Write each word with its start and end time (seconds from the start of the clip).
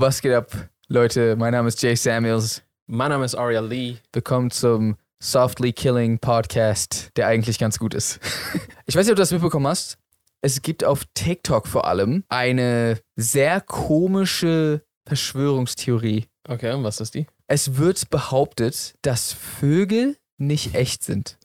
Was 0.00 0.20
geht 0.20 0.32
ab, 0.32 0.52
Leute? 0.86 1.34
Mein 1.34 1.50
Name 1.50 1.66
ist 1.66 1.82
Jay 1.82 1.96
Samuels. 1.96 2.62
Mein 2.86 3.10
Name 3.10 3.24
ist 3.24 3.34
Aria 3.34 3.58
Lee. 3.58 3.96
Willkommen 4.12 4.48
zum 4.52 4.96
Softly 5.18 5.72
Killing 5.72 6.20
Podcast, 6.20 7.10
der 7.16 7.26
eigentlich 7.26 7.58
ganz 7.58 7.80
gut 7.80 7.94
ist. 7.94 8.20
Ich 8.86 8.94
weiß 8.94 9.06
nicht, 9.06 9.10
ob 9.10 9.16
du 9.16 9.22
das 9.22 9.32
mitbekommen 9.32 9.66
hast. 9.66 9.98
Es 10.40 10.62
gibt 10.62 10.84
auf 10.84 11.02
TikTok 11.14 11.66
vor 11.66 11.84
allem 11.88 12.22
eine 12.28 13.00
sehr 13.16 13.60
komische 13.60 14.84
Verschwörungstheorie. 15.04 16.26
Okay, 16.48 16.72
und 16.74 16.84
was 16.84 17.00
ist 17.00 17.16
die? 17.16 17.26
Es 17.48 17.76
wird 17.76 18.08
behauptet, 18.08 18.94
dass 19.02 19.32
Vögel 19.32 20.16
nicht 20.36 20.76
echt 20.76 21.02
sind. 21.02 21.38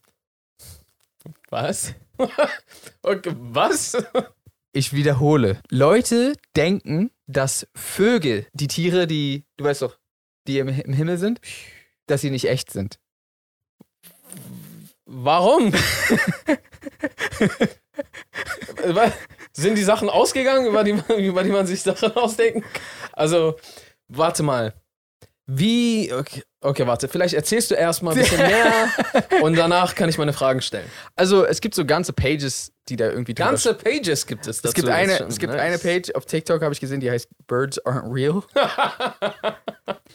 Was? 1.49 1.95
okay, 3.01 3.35
was? 3.35 3.97
Ich 4.73 4.93
wiederhole. 4.93 5.59
Leute 5.69 6.33
denken, 6.55 7.11
dass 7.27 7.67
Vögel, 7.75 8.47
die 8.53 8.67
Tiere, 8.67 9.07
die, 9.07 9.45
du 9.57 9.65
weißt 9.65 9.81
doch, 9.81 9.97
die 10.47 10.59
im, 10.59 10.67
im 10.67 10.93
Himmel 10.93 11.17
sind, 11.17 11.39
dass 12.07 12.21
sie 12.21 12.29
nicht 12.29 12.45
echt 12.49 12.71
sind. 12.71 12.99
Warum? 15.05 15.73
Sind 19.53 19.77
die 19.77 19.83
Sachen 19.83 20.09
ausgegangen, 20.09 20.65
über 20.65 20.83
die, 20.83 20.93
man- 20.93 21.19
über 21.19 21.43
die 21.43 21.51
man 21.51 21.67
sich 21.67 21.81
Sachen 21.83 22.11
ausdenken? 22.15 22.63
Also, 23.11 23.55
warte 24.07 24.43
mal. 24.43 24.73
Wie. 25.45 26.13
Okay, 26.13 26.41
okay, 26.61 26.87
warte. 26.87 27.09
Vielleicht 27.09 27.33
erzählst 27.33 27.71
du 27.71 27.75
erstmal 27.75 28.13
ein 28.13 28.21
bisschen 28.21 28.37
mehr 28.37 28.87
und 29.41 29.57
danach 29.57 29.95
kann 29.95 30.07
ich 30.07 30.17
meine 30.17 30.31
Fragen 30.31 30.61
stellen. 30.61 30.89
Also, 31.15 31.45
es 31.45 31.59
gibt 31.59 31.75
so 31.75 31.85
ganze 31.85 32.13
Pages, 32.13 32.71
die 32.87 32.95
da 32.95 33.09
irgendwie 33.09 33.33
Ganze 33.33 33.73
Pages 33.73 34.25
gibt 34.25 34.47
es 34.47 34.61
dazu. 34.61 34.69
Es 34.69 34.73
gibt, 34.73 34.87
eine, 34.87 35.27
es 35.27 35.39
gibt 35.39 35.51
nice. 35.53 35.61
eine 35.61 35.79
Page 35.79 36.15
auf 36.15 36.25
TikTok, 36.25 36.61
habe 36.61 36.73
ich 36.73 36.79
gesehen, 36.79 37.01
die 37.01 37.11
heißt 37.11 37.27
Birds 37.47 37.85
Aren't 37.85 38.13
Real. 38.13 38.43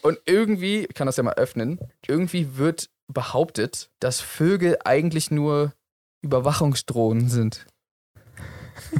Und 0.02 0.18
irgendwie, 0.24 0.86
ich 0.86 0.94
kann 0.94 1.06
das 1.06 1.18
ja 1.18 1.22
mal 1.22 1.34
öffnen, 1.34 1.78
irgendwie 2.06 2.56
wird 2.56 2.88
behauptet, 3.08 3.90
dass 4.00 4.20
Vögel 4.20 4.78
eigentlich 4.84 5.30
nur 5.30 5.72
Überwachungsdrohnen 6.22 7.28
sind. 7.28 7.66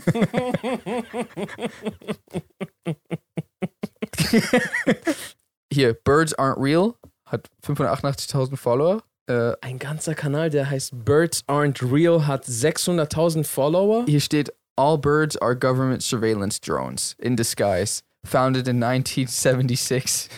Hier, 5.73 5.95
Birds 5.95 6.39
Aren't 6.39 6.63
Real 6.63 6.95
hat 7.27 7.49
588.000 7.65 8.57
Follower. 8.57 9.03
Äh, 9.27 9.55
Ein 9.61 9.79
ganzer 9.79 10.15
Kanal, 10.15 10.51
der 10.51 10.71
heißt 10.71 11.05
Birds 11.05 11.43
Aren't 11.47 11.83
Real, 11.93 12.27
hat 12.27 12.45
600.000 12.47 13.45
Follower. 13.45 14.05
Hier 14.07 14.21
steht, 14.21 14.53
all 14.77 14.97
birds 14.97 15.37
are 15.37 15.55
government 15.57 16.03
surveillance 16.03 16.59
drones 16.61 17.15
in 17.19 17.37
disguise, 17.37 18.03
founded 18.25 18.67
in 18.69 18.83
1976. 18.83 20.31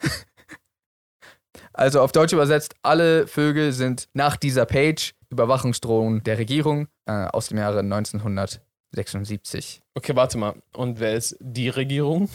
also 1.72 2.02
auf 2.02 2.12
Deutsch 2.12 2.34
übersetzt, 2.34 2.74
alle 2.82 3.26
Vögel 3.26 3.72
sind 3.72 4.08
nach 4.12 4.36
dieser 4.36 4.66
Page 4.66 5.14
Überwachungsdrohnen 5.30 6.22
der 6.24 6.36
Regierung 6.38 6.88
äh, 7.06 7.24
aus 7.26 7.48
dem 7.48 7.56
Jahre 7.58 7.78
1976. 7.78 9.80
Okay, 9.94 10.14
warte 10.16 10.36
mal. 10.36 10.56
Und 10.74 11.00
wer 11.00 11.14
ist 11.14 11.36
die 11.40 11.68
Regierung? 11.70 12.28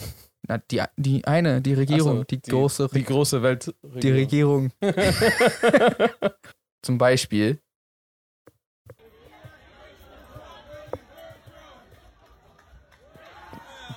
Na, 0.48 0.58
die, 0.58 0.82
die 0.96 1.24
eine, 1.24 1.60
die 1.60 1.74
Regierung, 1.74 2.18
so, 2.18 2.24
die, 2.24 2.40
große 2.40 2.88
Die 2.92 3.04
große 3.04 3.42
Welt. 3.42 3.74
die 3.82 4.12
Regierung. 4.12 4.70
Zum 6.82 6.98
Beispiel. 6.98 7.60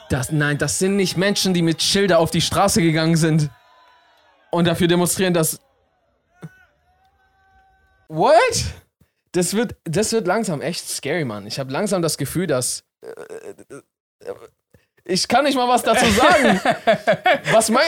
Das, 0.10 0.32
nein, 0.32 0.58
das 0.58 0.80
sind 0.80 0.96
nicht 0.96 1.18
Menschen, 1.18 1.54
die 1.54 1.62
mit 1.62 1.84
Schilder 1.84 2.18
auf 2.18 2.32
die 2.32 2.42
Straße 2.42 2.82
gegangen 2.82 3.16
sind 3.16 3.52
und 4.50 4.66
dafür 4.66 4.88
demonstrieren, 4.88 5.36
dass. 5.36 5.60
What? 8.08 8.34
Das 9.34 9.54
wird, 9.54 9.76
das 9.84 10.12
wird 10.12 10.26
langsam 10.26 10.62
echt 10.62 10.90
scary, 10.90 11.26
Mann. 11.26 11.46
Ich 11.46 11.60
habe 11.60 11.72
langsam 11.72 12.02
das 12.02 12.18
Gefühl, 12.18 12.48
dass. 12.48 12.84
Äh, 15.10 15.14
Ich 15.14 15.28
kann 15.28 15.44
nicht 15.44 15.56
mal 15.56 15.68
was 15.68 15.84
dazu 15.84 16.06
sagen. 16.12 16.60
was 17.52 17.70
mein. 17.70 17.84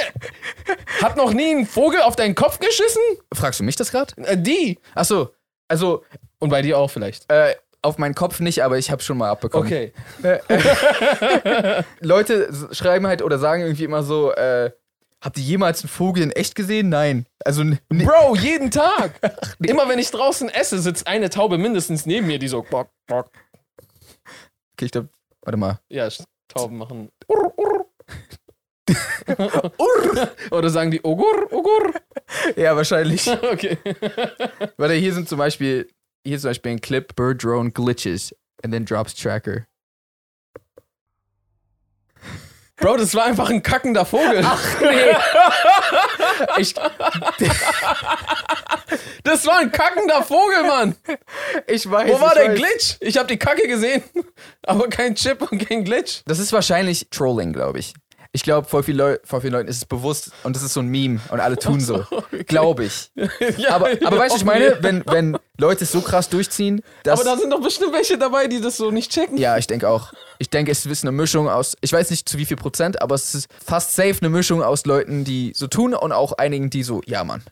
Hat 1.01 1.15
noch 1.17 1.33
nie 1.33 1.51
ein 1.55 1.65
Vogel 1.65 2.01
auf 2.01 2.15
deinen 2.15 2.35
Kopf 2.35 2.59
geschissen? 2.59 3.01
Fragst 3.33 3.59
du 3.59 3.63
mich 3.63 3.75
das 3.75 3.91
gerade? 3.91 4.13
Äh, 4.23 4.37
die. 4.37 4.79
Achso, 4.95 5.33
also 5.67 6.03
Und 6.39 6.49
bei 6.49 6.61
dir 6.61 6.77
auch 6.77 6.89
vielleicht. 6.89 7.31
äh, 7.31 7.55
auf 7.83 7.97
meinen 7.97 8.13
Kopf 8.13 8.39
nicht, 8.41 8.63
aber 8.63 8.77
ich 8.77 8.91
habe 8.91 9.01
schon 9.01 9.17
mal 9.17 9.29
abbekommen. 9.31 9.65
Okay. 9.67 9.91
Leute 11.99 12.47
s- 12.49 12.77
schreiben 12.77 13.07
halt 13.07 13.21
oder 13.21 13.39
sagen 13.39 13.63
irgendwie 13.63 13.83
immer 13.85 14.03
so, 14.03 14.31
äh, 14.33 14.71
habt 15.19 15.37
ihr 15.37 15.43
jemals 15.43 15.81
einen 15.81 15.89
Vogel 15.89 16.23
in 16.23 16.31
echt 16.31 16.55
gesehen? 16.55 16.89
Nein. 16.89 17.25
Also, 17.43 17.61
n- 17.61 17.79
n- 17.89 18.05
Bro, 18.05 18.35
jeden 18.35 18.69
Tag. 18.71 19.11
Immer 19.59 19.87
wenn 19.89 19.97
ich 19.99 20.11
draußen 20.11 20.49
esse, 20.49 20.79
sitzt 20.79 21.07
eine 21.07 21.29
Taube 21.29 21.57
mindestens 21.57 22.05
neben 22.05 22.27
mir, 22.27 22.37
die 22.39 22.47
so 22.47 22.61
bock, 22.63 22.89
bock. 23.07 23.31
okay, 24.73 24.85
ich 24.85 24.91
glaub, 24.91 25.07
warte 25.41 25.57
mal. 25.57 25.79
Ja, 25.89 26.07
Tauben 26.53 26.77
machen. 26.77 27.09
Oder 30.51 30.69
sagen 30.69 30.91
die 30.91 31.01
Ogur, 31.01 31.51
Ogur? 31.51 31.93
Ja, 32.55 32.75
wahrscheinlich. 32.75 33.27
Okay. 33.51 33.77
warte, 34.77 34.93
hier 34.95 35.13
sind 35.13 35.27
zum 35.29 35.37
Beispiel, 35.37 35.87
hier 36.25 36.35
ist 36.35 36.41
zum 36.41 36.49
Beispiel 36.49 36.73
ein 36.73 36.81
Clip, 36.81 37.15
Bird 37.15 37.43
Drone 37.43 37.71
Glitches 37.71 38.35
and 38.63 38.73
then 38.73 38.85
drops 38.85 39.15
Tracker. 39.15 39.65
Bro, 42.81 42.97
das 42.97 43.13
war 43.15 43.25
einfach 43.25 43.49
ein 43.49 43.61
kackender 43.63 44.05
Vogel. 44.05 44.41
Nee. 44.81 45.15
ich, 46.57 46.73
Das 49.23 49.45
war 49.45 49.59
ein 49.59 49.71
kackender 49.71 50.23
Vogel, 50.23 50.63
Mann. 50.63 50.95
ich 51.67 51.89
weiß. 51.89 52.11
Wo 52.11 52.19
war 52.19 52.33
der 52.33 52.49
weiß. 52.49 52.57
Glitch? 52.57 52.97
Ich 52.99 53.17
habe 53.17 53.27
die 53.27 53.37
Kacke 53.37 53.67
gesehen, 53.67 54.03
aber 54.63 54.89
kein 54.89 55.15
Chip 55.15 55.41
und 55.49 55.67
kein 55.67 55.83
Glitch. 55.83 56.21
Das 56.25 56.39
ist 56.39 56.51
wahrscheinlich 56.53 57.07
Trolling, 57.11 57.53
glaube 57.53 57.79
ich. 57.79 57.93
Ich 58.33 58.43
glaube, 58.43 58.67
voll 58.67 58.83
vielen 58.83 58.97
Leu 58.97 59.17
voll 59.25 59.41
vielen 59.41 59.53
Leuten 59.53 59.67
ist 59.67 59.77
es 59.77 59.85
bewusst 59.85 60.31
und 60.43 60.55
das 60.55 60.63
ist 60.63 60.73
so 60.73 60.79
ein 60.79 60.87
Meme 60.87 61.19
und 61.31 61.41
alle 61.41 61.57
tun 61.57 61.81
so. 61.81 62.05
Glaube 62.47 62.85
ich. 62.85 63.11
Ja, 63.57 63.75
Aber, 63.75 63.89
aber 64.05 64.17
weißt 64.17 64.35
du, 64.35 64.39
ich 64.39 64.45
meine, 64.45 64.77
wenn, 64.81 65.03
wenn 65.05 65.37
Leute 65.57 65.83
es 65.83 65.91
so 65.91 66.01
krass 66.01 66.29
durchziehen, 66.29 66.81
dass. 67.03 67.19
Aber 67.19 67.29
da 67.29 67.37
sind 67.37 67.51
doch 67.51 67.61
bestimmt 67.61 67.93
welche 67.93 68.17
dabei, 68.17 68.47
die 68.47 68.61
das 68.61 68.77
so 68.77 68.91
nicht 68.91 69.11
checken. 69.11 69.37
Ja, 69.37 69.57
ich 69.57 69.67
denke 69.67 69.89
auch. 69.89 70.13
Ich 70.39 70.49
denke, 70.49 70.71
es 70.71 70.85
ist 70.85 71.03
eine 71.03 71.11
Mischung 71.11 71.49
aus, 71.49 71.75
ich 71.81 71.91
weiß 71.91 72.09
nicht 72.09 72.27
zu 72.27 72.37
wie 72.37 72.45
viel 72.45 72.57
Prozent, 72.57 73.01
aber 73.01 73.15
es 73.15 73.35
ist 73.35 73.47
fast 73.63 73.95
safe 73.95 74.15
eine 74.21 74.29
Mischung 74.29 74.63
aus 74.63 74.85
Leuten, 74.85 75.23
die 75.23 75.51
so 75.55 75.67
tun 75.67 75.93
und 75.93 76.11
auch 76.11 76.33
einigen, 76.33 76.69
die 76.69 76.83
so, 76.83 77.01
ja, 77.05 77.23
Mann. 77.23 77.43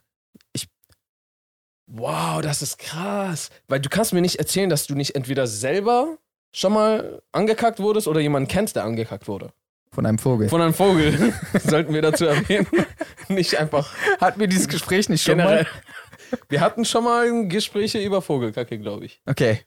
Wow, 1.91 2.41
das 2.41 2.61
ist 2.61 2.78
krass. 2.78 3.50
Weil 3.67 3.79
du 3.79 3.90
kannst 3.90 4.13
mir 4.13 4.22
nicht 4.22 4.38
erzählen, 4.38 4.69
dass 4.69 4.85
du 4.85 4.94
nicht 4.94 5.16
entweder 5.16 5.47
selber 5.47 6.19
schon 6.53 6.73
mal 6.73 7.22
angekackt 7.31 7.79
wurdest 7.79 8.07
oder 8.07 8.19
jemanden 8.19 8.47
kennst, 8.47 8.75
der 8.75 8.84
angekackt 8.84 9.28
wurde. 9.28 9.51
Von 9.91 10.05
einem 10.05 10.19
Vogel. 10.19 10.50
Von 10.50 10.61
einem 10.61 10.73
Vogel. 10.73 11.33
Sollten 11.63 11.94
wir 11.94 12.01
dazu 12.01 12.25
erwähnen. 12.25 12.67
Nicht 13.27 13.57
einfach 13.57 13.94
Hatten 14.22 14.39
wir 14.39 14.47
dieses 14.47 14.67
Gespräch 14.67 15.09
nicht 15.09 15.23
schon 15.23 15.38
generell. 15.38 15.63
mal? 15.63 16.39
Wir 16.50 16.61
hatten 16.61 16.85
schon 16.85 17.03
mal 17.05 17.47
Gespräche 17.47 17.99
über 17.99 18.22
Vogelkacke, 18.22 18.78
glaube 18.78 19.05
ich. 19.05 19.19
Okay. 19.25 19.61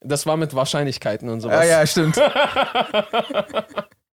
Das 0.00 0.26
war 0.26 0.36
mit 0.36 0.52
Wahrscheinlichkeiten 0.52 1.28
und 1.28 1.40
sowas. 1.40 1.60
Ah, 1.60 1.64
ja, 1.64 1.86
stimmt. 1.86 2.16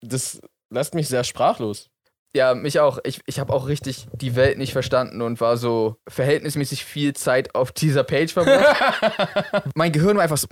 Das 0.01 0.39
lässt 0.69 0.93
mich 0.93 1.07
sehr 1.07 1.23
sprachlos. 1.23 1.89
Ja, 2.35 2.53
mich 2.53 2.79
auch. 2.79 2.99
Ich, 3.05 3.21
ich 3.25 3.39
habe 3.39 3.51
auch 3.51 3.67
richtig 3.67 4.07
die 4.13 4.35
Welt 4.35 4.59
nicht 4.59 4.71
verstanden 4.71 5.23
und 5.23 5.41
war 5.41 5.57
so 5.57 5.95
verhältnismäßig 6.07 6.85
viel 6.85 7.13
Zeit 7.13 7.55
auf 7.55 7.71
dieser 7.71 8.03
Page 8.03 8.31
verbracht. 8.31 9.63
mein 9.73 9.91
Gehirn 9.91 10.15
war 10.17 10.23
einfach 10.23 10.37
so. 10.37 10.47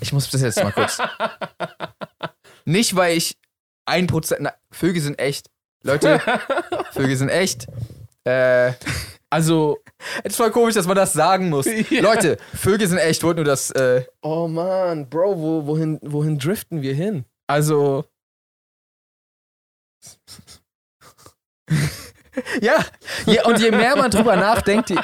Ich 0.00 0.12
muss 0.12 0.28
das 0.28 0.42
jetzt 0.42 0.62
mal 0.62 0.72
kurz. 0.72 0.98
Nicht, 2.64 2.96
weil 2.96 3.16
ich 3.16 3.36
ein 3.88 4.06
Prozent. 4.06 4.40
na, 4.42 4.54
Vögel 4.70 5.02
sind 5.02 5.18
echt. 5.18 5.50
Leute, 5.82 6.20
Vögel 6.92 7.16
sind 7.16 7.28
echt. 7.28 7.66
Äh, 8.24 8.72
Also, 9.30 9.78
es 10.24 10.32
ist 10.32 10.36
voll 10.36 10.50
komisch, 10.50 10.74
dass 10.74 10.86
man 10.86 10.96
das 10.96 11.12
sagen 11.12 11.48
muss. 11.50 11.66
Ja. 11.90 12.02
Leute, 12.02 12.38
Vögel 12.54 12.86
sind 12.88 12.98
echt. 12.98 13.22
Wollt 13.22 13.36
nur 13.36 13.44
das. 13.44 13.70
Äh, 13.70 14.04
oh 14.22 14.48
Mann, 14.48 15.08
Bro, 15.08 15.38
wo, 15.38 15.66
wohin, 15.66 15.98
wohin 16.02 16.38
driften 16.38 16.82
wir 16.82 16.94
hin? 16.94 17.24
Also, 17.46 18.04
ja. 22.60 22.84
ja. 23.26 23.44
Und 23.46 23.60
je 23.60 23.70
mehr 23.70 23.96
man 23.96 24.10
drüber 24.10 24.36
nachdenkt, 24.36 24.90
je, 24.90 24.98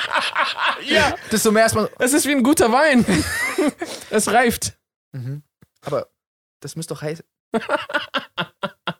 ja, 0.82 1.14
desto 1.30 1.50
mehr 1.50 1.66
ist 1.66 1.74
man. 1.74 1.88
es 1.98 2.12
ist 2.12 2.26
wie 2.26 2.32
ein 2.32 2.42
guter 2.42 2.70
Wein. 2.72 3.04
es 4.10 4.32
reift. 4.32 4.78
Mhm. 5.12 5.42
Aber 5.82 6.08
das 6.60 6.76
müsste 6.76 6.94
doch 6.94 7.02
heißen. 7.02 7.24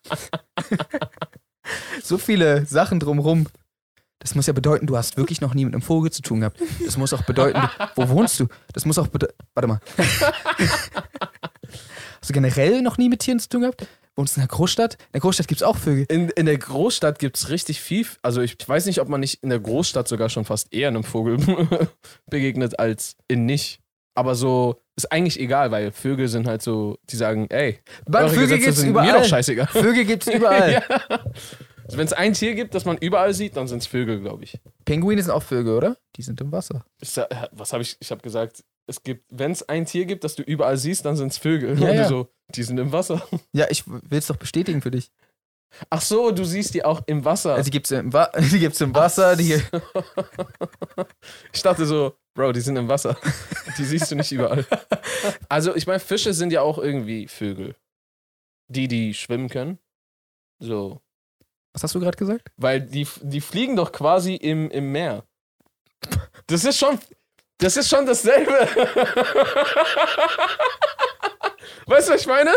so 2.03 2.19
viele 2.19 2.67
Sachen 2.67 3.01
drumrum. 3.01 3.47
Das 4.19 4.35
muss 4.35 4.47
ja 4.47 4.53
bedeuten, 4.53 4.87
du 4.87 4.97
hast 4.97 5.17
wirklich 5.17 5.41
noch 5.41 5.55
nie 5.55 5.65
mit 5.65 5.75
einem 5.75 5.83
Vogel 5.83 6.11
zu 6.11 6.23
tun 6.23 6.41
gehabt. 6.41 6.59
Das 6.85 6.97
muss 6.97 7.13
auch 7.13 7.23
bedeuten, 7.23 7.61
wo 7.95 8.09
wohnst 8.09 8.41
du? 8.41 8.47
Das 8.73 8.87
muss 8.87 8.99
auch 8.99 9.09
bedeuten. 9.09 9.35
Warte 9.55 9.69
mal. 9.69 9.81
hast 12.21 12.31
du 12.31 12.33
generell 12.33 12.81
noch 12.81 12.97
nie 12.97 13.11
mit 13.11 13.21
Tieren 13.21 13.39
zu 13.39 13.49
tun 13.51 13.63
gehabt? 13.63 13.87
wohnst 14.17 14.37
in 14.37 14.43
einer 14.43 14.49
Großstadt? 14.49 14.95
In 14.95 15.13
der 15.15 15.21
Großstadt 15.21 15.49
gibt 15.49 15.61
es 15.61 15.67
auch 15.67 15.77
Vögel. 15.77 16.07
In, 16.09 16.29
in 16.31 16.47
der 16.47 16.59
Großstadt 16.59 17.19
gibt 17.19 17.37
es 17.37 17.51
richtig 17.51 17.81
viel. 17.81 18.07
Also 18.23 18.41
ich 18.41 18.57
weiß 18.67 18.87
nicht, 18.87 19.01
ob 19.01 19.09
man 19.09 19.21
nicht 19.21 19.43
in 19.43 19.51
der 19.51 19.61
Großstadt 19.61 20.09
sogar 20.09 20.29
schon 20.29 20.45
fast 20.45 20.73
eher 20.73 20.89
einem 20.89 21.05
Vogel 21.05 21.39
begegnet 22.31 22.79
als 22.79 23.17
in 23.29 23.47
nicht. 23.47 23.81
Aber 24.15 24.35
so 24.35 24.81
ist 24.97 25.11
eigentlich 25.11 25.41
egal, 25.41 25.71
weil 25.71 25.91
Vögel 25.91 26.29
sind 26.29 26.47
halt 26.47 26.63
so, 26.63 26.99
die 27.11 27.17
sagen, 27.17 27.49
ey, 27.51 27.81
Mann, 28.09 28.29
Vögel 28.29 28.43
Gesetze 28.43 28.65
gibt's 28.65 28.81
sind 28.81 28.91
überall. 28.91 29.07
mir 29.13 29.19
doch 29.19 29.25
scheißegal. 29.25 29.67
Vögel 29.67 30.05
gibt 30.07 30.27
es 30.27 30.33
überall. 30.35 30.73
ja. 30.73 30.83
also 30.89 31.99
Wenn 31.99 32.07
es 32.07 32.13
ein 32.13 32.33
Tier 32.33 32.55
gibt, 32.55 32.75
das 32.75 32.85
man 32.85 32.97
überall 32.99 33.35
sieht, 33.35 33.57
dann 33.57 33.67
sind 33.67 33.79
es 33.79 33.87
Vögel, 33.89 34.21
glaube 34.21 34.45
ich. 34.45 34.61
Pinguine 34.85 35.21
sind 35.23 35.33
auch 35.33 35.43
Vögel, 35.43 35.77
oder? 35.77 35.97
Die 36.17 36.23
sind 36.23 36.41
im 36.41 36.53
Wasser. 36.53 36.85
Ich 37.01 37.17
was 37.53 37.73
habe 37.73 37.83
ich? 37.83 37.97
Ich 37.99 38.11
habe 38.13 38.23
gesagt, 38.23 38.63
es 38.87 39.03
gibt, 39.03 39.25
wenn 39.31 39.51
es 39.51 39.69
ein 39.69 39.87
Tier 39.87 40.05
gibt, 40.05 40.23
das 40.25 40.37
du 40.37 40.43
überall 40.43 40.77
siehst, 40.77 41.05
dann 41.05 41.17
sind 41.17 41.33
es 41.33 41.39
Vögel. 41.39 41.79
Ja, 41.81 41.91
Und 41.91 41.97
ja. 41.97 42.09
so, 42.09 42.29
die 42.55 42.63
sind 42.63 42.79
im 42.79 42.93
Wasser. 42.93 43.27
Ja, 43.53 43.67
ich 43.71 43.87
will 43.87 44.19
es 44.19 44.27
doch 44.29 44.37
bestätigen 44.37 44.81
für 44.81 44.91
dich. 44.91 45.11
Ach 45.91 46.03
so, 46.03 46.31
du 46.31 46.45
siehst 46.45 46.75
die 46.75 46.85
auch 46.85 47.03
im 47.07 47.25
Wasser. 47.25 47.55
Also 47.55 47.65
die 47.65 47.71
gibt 47.73 47.87
es 47.87 47.91
im, 47.93 48.13
Wa 48.13 48.31
die 48.39 48.61
gibt's 48.61 48.81
im 48.81 48.95
Wasser, 48.95 49.35
die. 49.35 49.61
Ich 51.53 51.63
dachte 51.63 51.87
so, 51.87 52.15
Bro, 52.35 52.53
die 52.53 52.61
sind 52.61 52.77
im 52.77 52.89
Wasser. 52.89 53.17
Die 53.79 53.85
siehst 53.85 54.11
du 54.11 54.15
nicht 54.15 54.31
überall. 54.31 54.65
Also, 55.49 55.75
ich 55.75 55.87
meine, 55.87 55.99
Fische 56.01 56.33
sind 56.35 56.53
ja 56.53 56.61
auch 56.63 56.79
irgendwie 56.79 57.27
Vögel. 57.27 57.75
Die, 58.69 58.87
die 58.89 59.15
schwimmen 59.15 59.49
können. 59.49 59.79
So. 60.61 61.01
Was 61.73 61.83
hast 61.83 61.95
du 61.95 62.01
gerade 62.01 62.17
gesagt? 62.17 62.51
Weil 62.57 62.81
die, 62.81 63.07
die 63.23 63.41
fliegen 63.41 63.75
doch 63.75 63.91
quasi 63.91 64.35
im, 64.37 64.71
im 64.71 64.93
Meer. 64.93 65.25
Das 66.47 66.65
ist 66.65 66.79
schon. 66.79 66.99
Das 67.59 67.77
ist 67.77 67.89
schon 67.89 68.05
dasselbe. 68.07 68.53
Weißt 71.87 72.09
du, 72.09 72.13
was 72.15 72.21
ich 72.21 72.27
meine? 72.27 72.53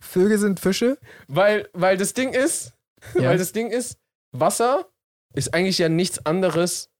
Vögel 0.00 0.38
sind 0.38 0.60
Fische? 0.60 0.98
Weil, 1.28 1.68
weil 1.72 1.96
das 1.96 2.12
Ding 2.14 2.32
ist, 2.32 2.72
Ja. 3.14 3.30
weil 3.30 3.38
das 3.38 3.52
Ding 3.52 3.70
ist, 3.70 3.98
Wasser 4.32 4.88
ist 5.34 5.52
eigentlich 5.54 5.78
ja 5.78 5.88
nichts 5.88 6.24
anderes, 6.24 6.90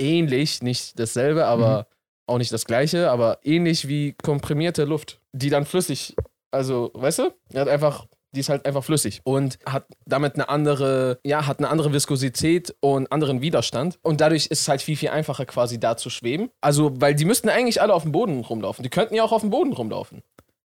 ähnlich, 0.00 0.62
nicht 0.62 0.98
dasselbe, 0.98 1.46
aber 1.46 1.86
auch 2.26 2.38
nicht 2.38 2.52
das 2.52 2.64
gleiche, 2.64 3.10
aber 3.10 3.38
ähnlich 3.44 3.86
wie 3.88 4.14
komprimierte 4.22 4.84
Luft, 4.84 5.20
die 5.32 5.50
dann 5.50 5.64
flüssig, 5.66 6.14
also, 6.52 6.90
weißt 6.94 7.18
du, 7.20 7.34
er 7.52 7.60
hat 7.62 7.68
einfach, 7.68 8.06
die 8.32 8.40
ist 8.40 8.48
halt 8.48 8.64
einfach 8.66 8.84
flüssig 8.84 9.20
und 9.24 9.58
hat 9.66 9.86
damit 10.06 10.34
eine 10.34 10.48
andere, 10.48 11.18
ja, 11.24 11.46
hat 11.46 11.58
eine 11.58 11.68
andere 11.68 11.92
Viskosität 11.92 12.74
und 12.80 13.10
anderen 13.10 13.40
Widerstand 13.40 13.98
und 14.02 14.20
dadurch 14.20 14.46
ist 14.46 14.60
es 14.62 14.68
halt 14.68 14.80
viel, 14.82 14.96
viel 14.96 15.08
einfacher 15.10 15.44
quasi 15.46 15.80
da 15.80 15.96
zu 15.96 16.10
schweben. 16.10 16.50
Also, 16.60 16.92
weil 17.00 17.14
die 17.16 17.24
müssten 17.24 17.48
eigentlich 17.48 17.82
alle 17.82 17.92
auf 17.94 18.02
dem 18.04 18.12
Boden 18.12 18.40
rumlaufen. 18.40 18.82
Die 18.84 18.90
könnten 18.90 19.14
ja 19.16 19.24
auch 19.24 19.32
auf 19.32 19.40
dem 19.42 19.50
Boden 19.50 19.72
rumlaufen. 19.72 20.22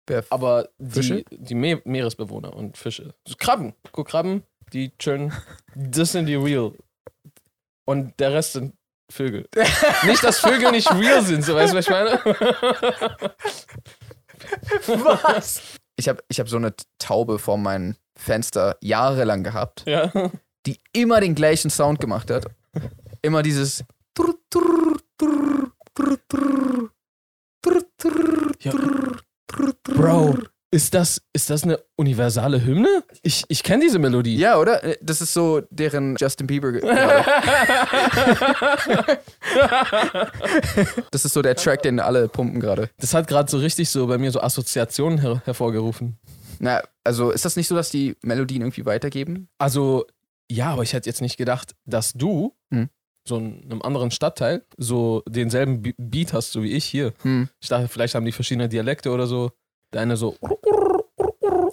Wer- 0.08 0.24
Aber 0.30 0.70
die, 0.80 0.92
Fische? 0.92 1.26
die 1.32 1.56
Me 1.56 1.82
Meeresbewohner 1.84 2.56
und 2.56 2.78
Fische. 2.78 3.14
Krabben. 3.38 3.74
Guck, 3.92 4.08
Krabben, 4.08 4.44
die 4.72 4.92
chillen. 4.98 5.34
Das 5.76 6.14
sind 6.14 6.26
die 6.28 6.36
real. 6.36 6.72
Und 7.86 8.20
der 8.20 8.34
Rest 8.34 8.54
sind 8.54 8.74
Vögel. 9.10 9.48
nicht, 10.06 10.24
dass 10.24 10.40
Vögel 10.40 10.72
nicht 10.72 10.92
real 10.94 11.24
sind, 11.24 11.44
so 11.44 11.56
weißt 11.56 11.74
du, 11.74 11.78
was 11.78 11.86
ich 11.86 11.92
meine? 11.92 12.20
Was? 14.88 15.62
Ich 15.96 16.08
habe 16.08 16.24
ich 16.30 16.40
hab 16.40 16.48
so 16.48 16.58
eine 16.58 16.74
Taube 16.98 17.40
vor 17.40 17.58
meinem 17.58 17.96
Fenster 18.18 18.78
jahrelang 18.82 19.44
gehabt, 19.44 19.84
ja. 19.86 20.12
die 20.66 20.80
immer 20.94 21.20
den 21.22 21.36
gleichen 21.36 21.70
Sound 21.70 22.00
gemacht 22.00 22.32
hat. 22.32 22.46
Immer 23.22 23.44
dieses. 23.44 23.84
Ja. 28.60 28.74
Bro, 29.84 30.38
ist 30.72 30.94
das, 30.94 31.22
ist 31.34 31.50
das 31.50 31.64
eine 31.64 31.80
universale 31.96 32.64
Hymne? 32.64 33.04
Ich, 33.24 33.44
ich 33.48 33.64
kenne 33.64 33.84
diese 33.86 33.98
Melodie. 34.00 34.36
Ja, 34.38 34.58
oder? 34.60 34.84
Äh, 34.84 34.98
Das 35.02 35.22
ist 35.22 35.34
so 35.34 35.62
deren 35.72 36.16
Justin 36.20 36.46
Bieber. 36.48 36.72
das 41.12 41.26
ist 41.26 41.34
so 41.34 41.42
der 41.42 41.56
Track, 41.56 41.84
den 41.84 42.00
alle 42.00 42.28
pumpen 42.30 42.60
gerade. 42.60 42.90
Das 43.00 43.14
hat 43.14 43.28
gerade 43.28 43.50
so 43.50 43.58
richtig 43.58 43.90
so 43.90 44.08
bei 44.08 44.18
mir 44.18 44.32
so 44.32 44.42
Assoziationen 44.42 45.20
her 45.20 45.42
hervorgerufen. 45.46 46.18
Na, 46.60 46.82
also 47.04 47.32
ist 47.32 47.46
das 47.46 47.56
nicht 47.56 47.68
so, 47.68 47.76
dass 47.76 47.90
die 47.90 48.16
Melodien 48.22 48.62
irgendwie 48.62 48.86
weitergeben? 48.86 49.48
Also, 49.58 50.06
ja, 50.52 50.68
aber 50.72 50.84
ich 50.84 50.94
hätte 50.94 51.10
jetzt 51.10 51.22
nicht 51.22 51.38
gedacht, 51.38 51.76
dass 51.86 52.14
du 52.14 52.56
Hm. 52.72 52.90
so 53.28 53.38
in 53.38 53.64
einem 53.72 53.82
anderen 53.82 54.12
Stadtteil 54.12 54.64
so 54.78 55.24
denselben 55.28 55.82
Be- 55.82 55.94
Beat 55.98 56.34
hast, 56.34 56.52
so 56.52 56.64
wie 56.64 56.74
ich 56.74 56.86
hier. 56.86 57.14
Hm. 57.22 57.50
Ich 57.62 57.70
dachte, 57.70 57.88
vielleicht 57.88 58.16
haben 58.16 58.26
die 58.26 58.32
verschiedene 58.32 58.68
Dialekte 58.70 59.12
oder 59.12 59.28
so. 59.28 59.52
Der 59.94 60.02
eine 60.02 60.18
so. 60.18 60.38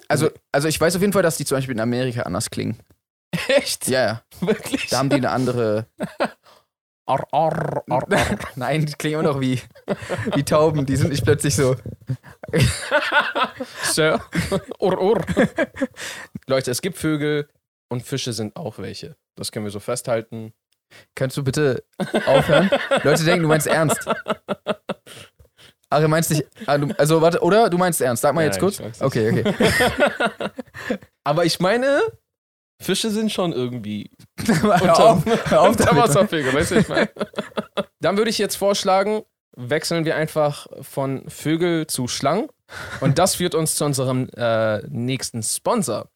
Also, 0.07 0.29
also 0.51 0.67
ich 0.67 0.79
weiß 0.79 0.95
auf 0.95 1.01
jeden 1.01 1.13
Fall, 1.13 1.23
dass 1.23 1.37
die 1.37 1.45
zum 1.45 1.57
Beispiel 1.57 1.75
in 1.75 1.81
Amerika 1.81 2.21
anders 2.23 2.49
klingen. 2.49 2.79
Echt? 3.47 3.87
Ja, 3.87 4.05
ja. 4.05 4.23
Wirklich? 4.41 4.87
Da 4.87 4.99
haben 4.99 5.09
die 5.09 5.17
eine 5.17 5.29
andere. 5.29 5.87
Ar, 7.05 7.25
ar, 7.31 7.83
ar, 7.89 8.11
ar. 8.11 8.37
Nein, 8.55 8.85
die 8.85 8.93
klingen 8.93 9.19
immer 9.19 9.29
noch 9.29 9.39
wie, 9.39 9.61
wie 10.35 10.43
Tauben. 10.43 10.85
Die 10.85 10.95
sind 10.95 11.09
nicht 11.09 11.23
plötzlich 11.23 11.55
so. 11.55 11.75
Sir. 13.83 14.21
Ur, 14.79 15.01
ur. 15.01 15.21
Leute, 16.47 16.71
es 16.71 16.81
gibt 16.81 16.97
Vögel 16.97 17.47
und 17.89 18.03
Fische 18.03 18.33
sind 18.33 18.55
auch 18.55 18.77
welche. 18.79 19.15
Das 19.35 19.51
können 19.51 19.65
wir 19.65 19.71
so 19.71 19.79
festhalten. 19.79 20.53
Könntest 21.15 21.37
du 21.37 21.43
bitte 21.43 21.83
aufhören? 22.25 22.69
Leute 23.03 23.23
denken, 23.23 23.43
du 23.43 23.49
meinst 23.49 23.67
ernst. 23.67 24.05
Ach, 25.89 26.01
du 26.01 26.07
meinst 26.07 26.31
nicht. 26.31 26.45
Ah, 26.65 26.77
also, 26.97 27.21
warte, 27.21 27.41
oder? 27.41 27.69
Du 27.69 27.77
meinst 27.77 28.01
ernst. 28.01 28.21
Sag 28.21 28.33
mal 28.33 28.41
Nein, 28.41 28.51
jetzt 28.51 28.59
kurz. 28.59 28.81
Okay, 29.01 29.31
okay. 29.31 29.53
Aber 31.23 31.45
ich 31.45 31.59
meine, 31.59 32.01
Fische 32.81 33.09
sind 33.09 33.31
schon 33.31 33.53
irgendwie 33.53 34.11
auf, 34.47 35.25
hör 35.25 35.61
auf 35.61 35.79
weißt 35.79 36.15
du, 36.15 36.53
was 36.53 36.71
ich 36.71 36.89
meine? 36.89 37.09
Dann 37.99 38.17
würde 38.17 38.29
ich 38.29 38.37
jetzt 38.37 38.55
vorschlagen, 38.55 39.23
wechseln 39.55 40.05
wir 40.05 40.15
einfach 40.15 40.67
von 40.81 41.27
Vögel 41.29 41.87
zu 41.87 42.07
Schlangen. 42.07 42.49
Und 42.99 43.17
das 43.17 43.35
führt 43.35 43.55
uns 43.55 43.75
zu 43.75 43.85
unserem 43.85 44.29
äh, 44.35 44.79
nächsten 44.89 45.41
Sponsor, 45.41 46.09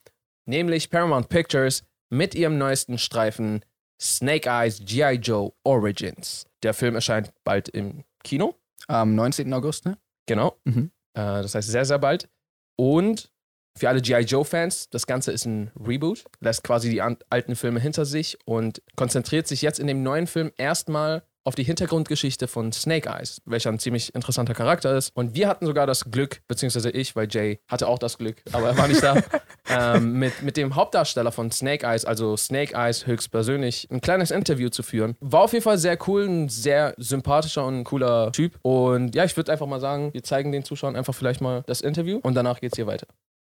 nämlich 0.46 0.90
Paramount 0.90 1.30
Pictures 1.30 1.82
mit 2.10 2.34
ihrem 2.34 2.58
neuesten 2.58 2.98
Streifen 2.98 3.64
Snake 4.00 4.48
Eyes 4.48 4.80
G.I. 4.84 5.14
Joe 5.14 5.52
Origins. 5.64 6.44
Der 6.62 6.74
Film 6.74 6.94
erscheint 6.94 7.30
bald 7.44 7.68
im 7.68 8.04
Kino. 8.22 8.54
Am 8.88 9.14
19. 9.14 9.52
August, 9.52 9.84
ne? 9.84 9.98
Genau. 10.26 10.58
Mhm. 10.64 10.90
Äh, 11.14 11.42
das 11.42 11.54
heißt 11.54 11.68
sehr, 11.68 11.84
sehr 11.84 11.98
bald. 11.98 12.28
Und 12.76 13.32
für 13.78 13.88
alle 13.88 14.02
G.I. 14.02 14.20
Joe-Fans, 14.20 14.90
das 14.90 15.06
Ganze 15.06 15.32
ist 15.32 15.46
ein 15.46 15.70
Reboot, 15.76 16.24
lässt 16.40 16.62
quasi 16.62 16.90
die 16.90 17.00
alten 17.00 17.56
Filme 17.56 17.80
hinter 17.80 18.04
sich 18.04 18.38
und 18.44 18.82
konzentriert 18.96 19.46
sich 19.46 19.62
jetzt 19.62 19.78
in 19.78 19.86
dem 19.86 20.02
neuen 20.02 20.26
Film 20.26 20.52
erstmal 20.56 21.22
auf 21.44 21.54
die 21.54 21.64
Hintergrundgeschichte 21.64 22.48
von 22.48 22.72
Snake 22.72 23.08
Eyes, 23.08 23.40
welcher 23.44 23.70
ein 23.70 23.78
ziemlich 23.78 24.14
interessanter 24.14 24.54
Charakter 24.54 24.96
ist. 24.96 25.10
Und 25.14 25.34
wir 25.34 25.48
hatten 25.48 25.66
sogar 25.66 25.86
das 25.86 26.10
Glück, 26.10 26.40
beziehungsweise 26.48 26.90
ich, 26.90 27.16
weil 27.16 27.28
Jay 27.30 27.60
hatte 27.68 27.88
auch 27.88 27.98
das 27.98 28.18
Glück, 28.18 28.42
aber 28.52 28.68
er 28.68 28.78
war 28.78 28.88
nicht 28.88 29.02
da, 29.02 29.16
ähm, 29.68 30.14
mit, 30.14 30.42
mit 30.42 30.56
dem 30.56 30.74
Hauptdarsteller 30.74 31.32
von 31.32 31.50
Snake 31.50 31.86
Eyes, 31.86 32.04
also 32.04 32.36
Snake 32.36 32.74
Eyes 32.74 33.06
höchstpersönlich, 33.06 33.88
ein 33.90 34.00
kleines 34.00 34.30
Interview 34.30 34.68
zu 34.68 34.82
führen. 34.82 35.16
War 35.20 35.42
auf 35.42 35.52
jeden 35.52 35.64
Fall 35.64 35.78
sehr 35.78 35.98
cool, 36.06 36.26
ein 36.26 36.48
sehr 36.48 36.94
sympathischer 36.96 37.66
und 37.66 37.84
cooler 37.84 38.32
Typ. 38.32 38.58
Und 38.62 39.14
ja, 39.14 39.24
ich 39.24 39.36
würde 39.36 39.52
einfach 39.52 39.66
mal 39.66 39.80
sagen, 39.80 40.12
wir 40.12 40.22
zeigen 40.22 40.52
den 40.52 40.64
Zuschauern 40.64 40.96
einfach 40.96 41.14
vielleicht 41.14 41.40
mal 41.40 41.62
das 41.66 41.80
Interview 41.80 42.20
und 42.22 42.34
danach 42.34 42.60
geht's 42.60 42.76
hier 42.76 42.86
weiter. 42.86 43.06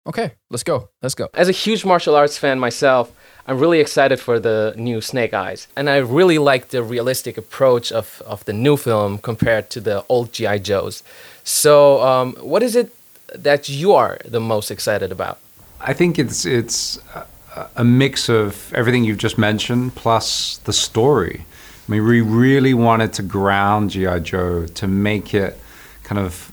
Okay, 0.06 0.32
let's 0.48 0.62
go. 0.62 0.88
Let's 1.02 1.14
go. 1.14 1.28
As 1.34 1.48
a 1.48 1.52
huge 1.52 1.84
martial 1.84 2.14
arts 2.16 2.38
fan 2.38 2.58
myself, 2.58 3.12
I'm 3.46 3.58
really 3.58 3.80
excited 3.80 4.18
for 4.18 4.40
the 4.40 4.74
new 4.76 5.00
Snake 5.00 5.34
Eyes. 5.34 5.68
And 5.76 5.90
I 5.90 5.98
really 5.98 6.38
like 6.38 6.68
the 6.68 6.82
realistic 6.82 7.36
approach 7.36 7.92
of, 7.92 8.22
of 8.26 8.44
the 8.44 8.52
new 8.52 8.76
film 8.76 9.18
compared 9.18 9.70
to 9.70 9.80
the 9.80 10.04
old 10.08 10.32
G.I. 10.32 10.58
Joes. 10.58 11.02
So, 11.44 12.02
um, 12.02 12.34
what 12.34 12.62
is 12.62 12.76
it 12.76 12.94
that 13.34 13.68
you 13.68 13.92
are 13.92 14.18
the 14.24 14.40
most 14.40 14.70
excited 14.70 15.12
about? 15.12 15.38
I 15.80 15.92
think 15.92 16.18
it's 16.18 16.44
it's 16.44 16.98
a, 17.14 17.26
a 17.76 17.84
mix 17.84 18.28
of 18.28 18.72
everything 18.74 19.04
you've 19.04 19.18
just 19.18 19.38
mentioned 19.38 19.94
plus 19.94 20.58
the 20.64 20.72
story. 20.72 21.44
I 21.88 21.92
mean, 21.92 22.04
we 22.04 22.20
really 22.20 22.74
wanted 22.74 23.12
to 23.14 23.22
ground 23.22 23.90
GI 23.90 24.20
Joe 24.20 24.66
to 24.66 24.86
make 24.86 25.34
it 25.34 25.58
kind 26.04 26.18
of, 26.18 26.49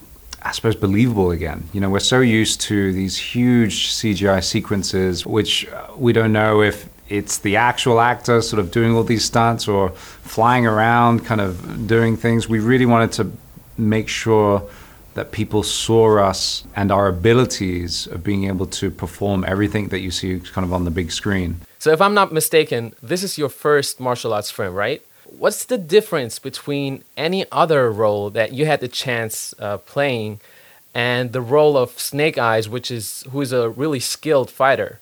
I 0.48 0.52
suppose, 0.52 0.78
believable 0.78 1.32
again. 1.32 1.68
You 1.74 1.82
know, 1.82 1.90
we're 1.90 2.00
so 2.00 2.22
used 2.22 2.62
to 2.62 2.94
these 2.94 3.18
huge 3.18 3.90
CGI 3.90 4.42
sequences, 4.42 5.26
which 5.26 5.68
uh, 5.68 5.88
we 5.98 6.14
don't 6.14 6.32
know 6.32 6.62
if 6.62 6.88
it's 7.10 7.40
the 7.40 7.58
actual 7.58 8.00
actor 8.00 8.42
sort 8.42 8.62
of 8.62 8.72
doing 8.72 8.96
all 8.96 9.04
these 9.04 9.26
stunts 9.26 9.68
or 9.68 9.90
flying 9.90 10.66
around, 10.66 11.26
kind 11.26 11.42
of 11.42 11.86
doing 11.86 12.16
things. 12.16 12.48
We 12.48 12.60
really 12.60 12.86
wanted 12.86 13.12
to 13.14 13.32
make 13.78 14.08
sure 14.08 14.64
that 15.16 15.32
people 15.32 15.64
saw 15.64 16.18
us 16.20 16.64
and 16.78 16.92
our 16.94 17.08
abilities 17.08 18.08
of 18.08 18.24
being 18.24 18.46
able 18.46 18.68
to 18.68 18.90
perform 18.90 19.44
everything 19.46 19.90
that 19.90 20.00
you 20.00 20.12
see 20.12 20.40
kind 20.40 20.64
of 20.64 20.72
on 20.72 20.86
the 20.86 20.92
big 20.92 21.12
screen. 21.12 21.60
So, 21.78 21.92
if 21.92 22.02
I'm 22.02 22.14
not 22.14 22.32
mistaken, 22.32 22.94
this 23.02 23.22
is 23.22 23.38
your 23.38 23.50
first 23.50 24.00
martial 24.00 24.34
arts 24.34 24.50
film, 24.52 24.74
right? 24.74 25.02
What's 25.38 25.66
the 25.66 25.78
difference 25.78 26.40
between 26.40 27.04
any 27.16 27.46
other 27.52 27.92
role 27.92 28.30
that 28.32 28.54
you 28.54 28.66
had 28.66 28.80
the 28.80 28.88
chance 28.88 29.54
uh, 29.60 29.78
playing 29.78 30.40
and 30.98 31.32
the 31.32 31.42
role 31.42 31.78
of 31.78 32.00
Snake 32.00 32.40
Eyes, 32.40 32.68
which 32.68 32.90
is 32.90 33.24
who 33.30 33.40
is 33.42 33.52
a 33.52 33.70
really 33.70 34.00
skilled 34.00 34.50
fighter. 34.50 35.00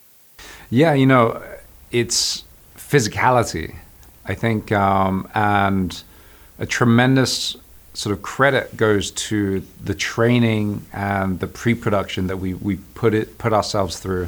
Yeah, 0.69 0.93
you 0.93 1.05
know, 1.05 1.41
it's 1.89 2.43
physicality, 2.75 3.75
I 4.25 4.33
think, 4.33 4.73
um, 4.73 5.29
and 5.33 6.03
a 6.59 6.65
tremendous 6.65 7.55
sort 7.93 8.11
of 8.11 8.21
credit 8.21 8.75
goes 8.75 9.09
to 9.11 9.63
the 9.81 9.95
training 9.95 10.85
and 10.91 11.39
the 11.39 11.47
pre-production 11.47 12.27
that 12.27 12.37
we, 12.37 12.53
we 12.53 12.75
put 12.93 13.13
it 13.13 13.37
put 13.37 13.53
ourselves 13.53 13.97
through. 13.97 14.27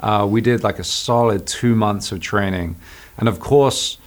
Uh, 0.00 0.26
we 0.28 0.40
did 0.40 0.62
like 0.62 0.78
a 0.78 0.84
solid 0.84 1.46
two 1.46 1.74
months 1.74 2.10
of 2.10 2.20
training, 2.20 2.76
and 3.18 3.28
of 3.28 3.38
course, 3.38 3.98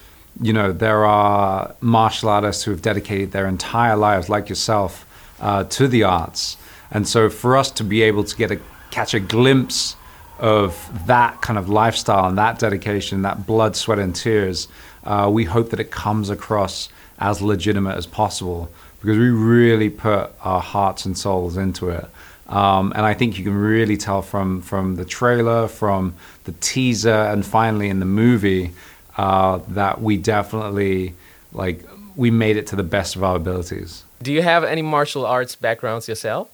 you 0.42 0.54
know 0.54 0.72
there 0.72 1.06
are 1.06 1.76
martial 1.82 2.30
artists 2.30 2.64
who 2.64 2.72
have 2.72 2.82
dedicated 2.82 3.32
their 3.32 3.48
entire 3.48 3.96
lives, 3.96 4.30
like 4.30 4.50
yourself, 4.50 5.06
uh, 5.40 5.64
to 5.66 5.88
the 5.88 6.04
arts, 6.04 6.58
and 6.92 7.08
so 7.08 7.30
for 7.30 7.58
us 7.58 7.72
to 7.72 7.84
be 7.84 8.02
able 8.02 8.24
to 8.24 8.36
get 8.36 8.52
a 8.52 8.60
catch 8.92 9.14
a 9.14 9.20
glimpse 9.20 9.96
of 10.40 11.08
that 11.08 11.42
kind 11.42 11.58
of 11.58 11.70
lifestyle 11.70 12.28
and 12.28 12.38
that 12.38 12.60
dedication, 12.60 13.22
that 13.22 13.46
blood, 13.46 13.76
sweat, 13.76 14.00
and 14.00 14.16
tears, 14.16 14.68
uh, 15.06 15.30
we 15.32 15.46
hope 15.46 15.70
that 15.70 15.80
it 15.80 15.92
comes 15.92 16.30
across 16.30 16.90
as 17.20 17.42
legitimate 17.42 17.96
as 17.96 18.06
possible 18.06 18.70
because 19.00 19.18
we 19.18 19.30
really 19.30 19.90
put 19.90 20.32
our 20.42 20.60
hearts 20.60 21.06
and 21.06 21.18
souls 21.18 21.58
into 21.58 21.90
it. 21.90 22.06
Um, 22.48 22.92
and 22.96 23.06
I 23.06 23.14
think 23.14 23.38
you 23.38 23.44
can 23.44 23.56
really 23.56 23.98
tell 23.98 24.22
from 24.22 24.62
from 24.62 24.96
the 24.96 25.06
trailer, 25.06 25.68
from 25.68 26.14
the 26.44 26.52
teaser, 26.54 27.10
and 27.32 27.46
finally 27.46 27.90
in 27.90 28.00
the 28.00 28.06
movie 28.06 28.72
uh, 29.18 29.60
that 29.70 30.02
we 30.02 30.18
definitely 30.18 31.14
like 31.54 31.84
we 32.16 32.32
made 32.32 32.58
it 32.58 32.68
to 32.68 32.76
the 32.76 32.84
best 32.84 33.16
of 33.16 33.24
our 33.24 33.36
abilities. 33.36 34.04
Do 34.22 34.32
you 34.32 34.42
have 34.42 34.64
any 34.64 34.82
martial 34.82 35.26
arts 35.26 35.56
backgrounds 35.56 36.08
yourself? 36.08 36.50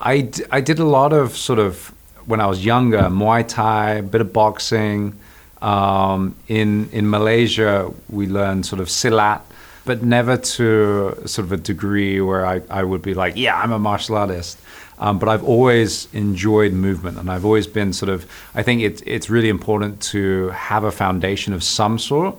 I, 0.00 0.20
d- 0.22 0.44
I 0.50 0.60
did 0.60 0.78
a 0.78 0.84
lot 0.84 1.12
of 1.12 1.36
sort 1.36 1.58
of 1.58 1.92
when 2.26 2.40
I 2.40 2.46
was 2.46 2.64
younger 2.64 2.98
Muay 3.08 3.46
Thai, 3.48 3.94
a 3.94 4.02
bit 4.02 4.20
of 4.20 4.32
boxing. 4.32 5.14
Um, 5.62 6.34
in 6.46 6.88
in 6.92 7.10
Malaysia, 7.10 7.90
we 8.08 8.26
learned 8.26 8.64
sort 8.66 8.80
of 8.80 8.88
silat, 8.88 9.40
but 9.84 10.02
never 10.02 10.36
to 10.36 11.14
sort 11.26 11.44
of 11.46 11.52
a 11.52 11.56
degree 11.56 12.20
where 12.20 12.46
I, 12.46 12.60
I 12.70 12.84
would 12.84 13.02
be 13.02 13.14
like, 13.14 13.34
yeah, 13.36 13.58
I'm 13.58 13.72
a 13.72 13.78
martial 13.78 14.16
artist. 14.16 14.58
Um, 15.00 15.18
but 15.18 15.28
I've 15.28 15.44
always 15.44 16.08
enjoyed 16.12 16.72
movement, 16.72 17.18
and 17.18 17.30
I've 17.30 17.44
always 17.44 17.66
been 17.66 17.92
sort 17.92 18.08
of. 18.08 18.26
I 18.54 18.62
think 18.62 18.82
it's 18.82 19.00
it's 19.06 19.30
really 19.30 19.48
important 19.48 20.00
to 20.12 20.48
have 20.50 20.84
a 20.84 20.90
foundation 20.90 21.52
of 21.54 21.62
some 21.62 21.98
sort 21.98 22.36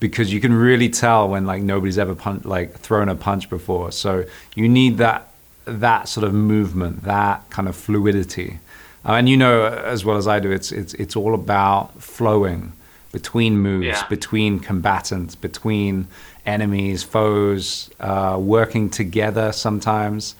because 0.00 0.32
you 0.32 0.40
can 0.40 0.52
really 0.52 0.88
tell 0.88 1.28
when 1.28 1.44
like 1.44 1.62
nobody's 1.62 1.98
ever 1.98 2.14
punch, 2.14 2.44
like 2.44 2.78
thrown 2.78 3.08
a 3.08 3.14
punch 3.14 3.50
before. 3.50 3.92
So 3.92 4.24
you 4.54 4.68
need 4.68 4.96
that 4.98 5.28
that 5.66 6.08
sort 6.08 6.24
of 6.26 6.32
movement, 6.32 7.04
that 7.04 7.48
kind 7.50 7.68
of 7.68 7.76
fluidity. 7.76 8.58
Uh, 9.04 9.12
and 9.12 9.28
you 9.28 9.36
know 9.36 9.66
as 9.66 10.04
well 10.04 10.16
as 10.16 10.26
I 10.26 10.40
do, 10.40 10.50
it's 10.50 10.72
it's 10.72 10.94
it's 10.94 11.14
all 11.14 11.34
about 11.34 12.00
flowing 12.02 12.72
between 13.12 13.58
moves, 13.58 13.86
Yeah. 13.86 14.06
between 14.08 14.60
combatants, 14.60 15.34
between 15.34 16.08
enemies, 16.46 17.02
foes, 17.02 17.90
uh, 18.00 18.36
working 18.40 18.88
together. 18.90 19.52
Sometimes, 19.52 20.34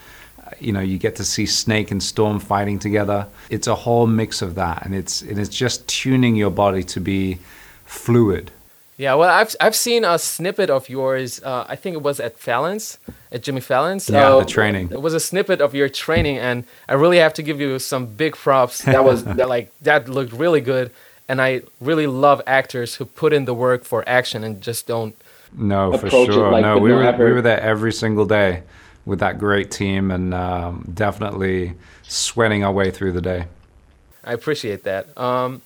you 0.61 0.73
know, 0.73 0.81
you 0.81 0.99
get 0.99 1.17
to 1.17 1.25
see 1.25 1.47
Snake 1.47 1.91
and 1.91 2.03
Storm 2.03 2.39
fighting 2.39 2.79
together. 2.79 3.27
It's 3.51 3.67
a 3.67 3.75
whole 3.75 4.07
mix 4.07 4.43
of 4.43 4.55
that, 4.57 4.85
and 4.85 4.95
it's 4.95 5.23
and 5.23 5.39
it's 5.39 5.49
just 5.49 5.87
tuning 5.89 6.37
your 6.37 6.51
body 6.51 6.83
to 6.85 7.01
be 7.01 7.39
fluid. 7.85 8.51
Yeah, 8.97 9.15
well, 9.15 9.31
I've 9.31 9.55
I've 9.61 9.77
seen 9.77 10.05
a 10.05 10.19
snippet 10.19 10.71
of 10.71 10.89
yours. 10.89 11.41
Uh, 11.43 11.65
I 11.69 11.77
think 11.77 11.95
it 11.95 12.03
was 12.03 12.19
at 12.19 12.37
Fallon's, 12.37 12.99
at 13.31 13.43
Jimmy 13.45 13.61
Fallon's. 13.61 14.11
Yeah, 14.11 14.35
Uh, 14.35 14.41
the 14.41 14.45
training. 14.45 14.89
It 14.91 15.01
was 15.01 15.15
a 15.15 15.21
snippet 15.21 15.61
of 15.61 15.73
your 15.73 15.89
training, 15.89 16.39
and 16.39 16.65
I 16.89 16.95
really 16.95 17.19
have 17.19 17.33
to 17.35 17.43
give 17.43 17.61
you 17.61 17.79
some 17.79 18.07
big 18.07 18.35
props. 18.35 18.85
That 18.85 19.05
was 19.05 19.23
that, 19.25 19.49
like 19.49 19.71
that 19.83 20.09
looked 20.09 20.33
really 20.33 20.61
good, 20.61 20.91
and 21.29 21.41
I 21.41 21.63
really 21.81 22.09
love 22.09 22.43
actors 22.47 22.97
who 22.97 23.05
put 23.05 23.33
in 23.33 23.45
the 23.45 23.55
work 23.55 23.85
for 23.85 24.03
action 24.09 24.43
and 24.43 24.61
just 24.61 24.89
don't. 24.89 25.15
No, 25.53 25.97
for 25.97 26.11
sure. 26.11 26.51
like 26.51 26.63
no, 26.63 26.79
we 26.79 26.91
no 26.91 26.97
were 26.97 27.25
we 27.25 27.33
were 27.33 27.43
there 27.43 27.61
every 27.61 27.93
single 27.93 28.27
day 28.27 28.63
with 29.09 29.21
that 29.21 29.39
great 29.39 29.71
team, 29.71 30.11
and 30.11 30.35
um, 30.35 30.89
definitely 30.93 31.73
sweating 32.03 32.63
our 32.63 32.73
way 32.73 32.91
through 32.91 33.13
the 33.13 33.23
day. 33.23 33.47
I 34.23 34.35
appreciate 34.35 34.85
that. 34.85 35.17
Um, 35.17 35.63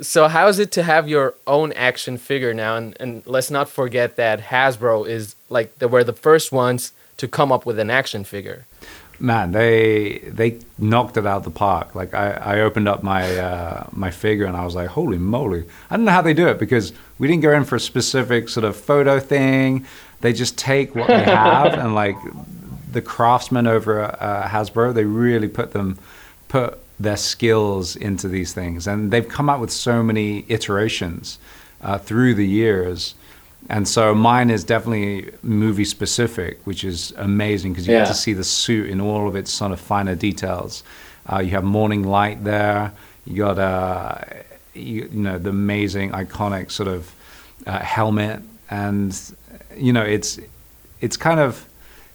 so 0.00 0.28
how 0.28 0.48
is 0.48 0.58
it 0.58 0.72
to 0.72 0.82
have 0.82 1.06
your 1.06 1.34
own 1.46 1.72
action 1.72 2.16
figure 2.16 2.54
now? 2.54 2.76
And, 2.76 2.96
and 2.98 3.22
let's 3.26 3.50
not 3.50 3.68
forget 3.68 4.16
that 4.16 4.40
Hasbro 4.40 5.06
is 5.06 5.36
like 5.50 5.78
they 5.78 5.86
were 5.86 6.04
the 6.04 6.14
first 6.14 6.52
ones 6.52 6.92
to 7.18 7.28
come 7.28 7.52
up 7.52 7.66
with 7.66 7.78
an 7.78 7.90
action 7.90 8.24
figure. 8.24 8.64
Man, 9.18 9.52
they 9.52 10.18
they 10.26 10.58
knocked 10.78 11.18
it 11.18 11.26
out 11.26 11.38
of 11.38 11.44
the 11.44 11.50
park. 11.50 11.94
Like 11.94 12.14
I, 12.14 12.32
I 12.32 12.60
opened 12.60 12.88
up 12.88 13.02
my 13.02 13.38
uh, 13.38 13.86
my 13.92 14.10
figure 14.10 14.46
and 14.46 14.56
I 14.56 14.64
was 14.64 14.74
like, 14.74 14.88
holy 14.88 15.18
moly! 15.18 15.64
I 15.90 15.96
don't 15.96 16.04
know 16.04 16.12
how 16.12 16.22
they 16.22 16.34
do 16.34 16.48
it 16.48 16.58
because 16.58 16.92
we 17.18 17.26
didn't 17.26 17.42
go 17.42 17.52
in 17.52 17.64
for 17.64 17.76
a 17.76 17.80
specific 17.80 18.48
sort 18.48 18.64
of 18.64 18.76
photo 18.76 19.18
thing. 19.20 19.86
They 20.20 20.32
just 20.32 20.58
take 20.58 20.94
what 20.94 21.08
they 21.08 21.24
have 21.24 21.72
and 21.78 21.94
like 21.94 22.16
the 22.96 23.02
craftsmen 23.02 23.66
over 23.66 23.92
at 24.04 24.22
uh, 24.22 24.48
Hasbro, 24.48 24.92
they 24.94 25.04
really 25.04 25.48
put 25.48 25.68
them 25.72 25.98
put 26.48 26.78
their 26.98 27.16
skills 27.16 27.94
into 27.96 28.26
these 28.28 28.52
things, 28.54 28.86
and 28.86 29.10
they've 29.12 29.28
come 29.38 29.48
up 29.52 29.60
with 29.60 29.70
so 29.70 30.02
many 30.02 30.44
iterations 30.48 31.38
uh, 31.82 31.98
through 31.98 32.34
the 32.34 32.46
years. 32.62 33.14
And 33.68 33.86
so 33.86 34.14
mine 34.14 34.48
is 34.56 34.62
definitely 34.64 35.32
movie 35.42 35.84
specific, 35.84 36.58
which 36.64 36.84
is 36.84 37.12
amazing 37.16 37.72
because 37.72 37.86
you 37.86 37.94
Yeah. 37.94 38.02
get 38.04 38.08
to 38.08 38.14
see 38.26 38.32
the 38.42 38.44
suit 38.44 38.88
in 38.90 39.00
all 39.00 39.28
of 39.28 39.34
its 39.36 39.50
sort 39.50 39.72
of 39.72 39.80
finer 39.80 40.14
details. 40.14 40.82
Uh, 41.30 41.40
you 41.40 41.50
have 41.50 41.64
morning 41.64 42.02
light 42.18 42.38
there. 42.44 42.92
You 43.26 43.36
got 43.46 43.58
uh, 43.58 44.18
you, 44.74 45.08
you 45.12 45.20
know 45.26 45.36
the 45.38 45.50
amazing 45.50 46.12
iconic 46.12 46.70
sort 46.70 46.88
of 46.96 47.00
uh, 47.66 47.78
helmet, 47.96 48.40
and 48.70 49.10
you 49.76 49.92
know 49.92 50.04
it's 50.16 50.38
it's 51.00 51.16
kind 51.28 51.40
of 51.40 51.66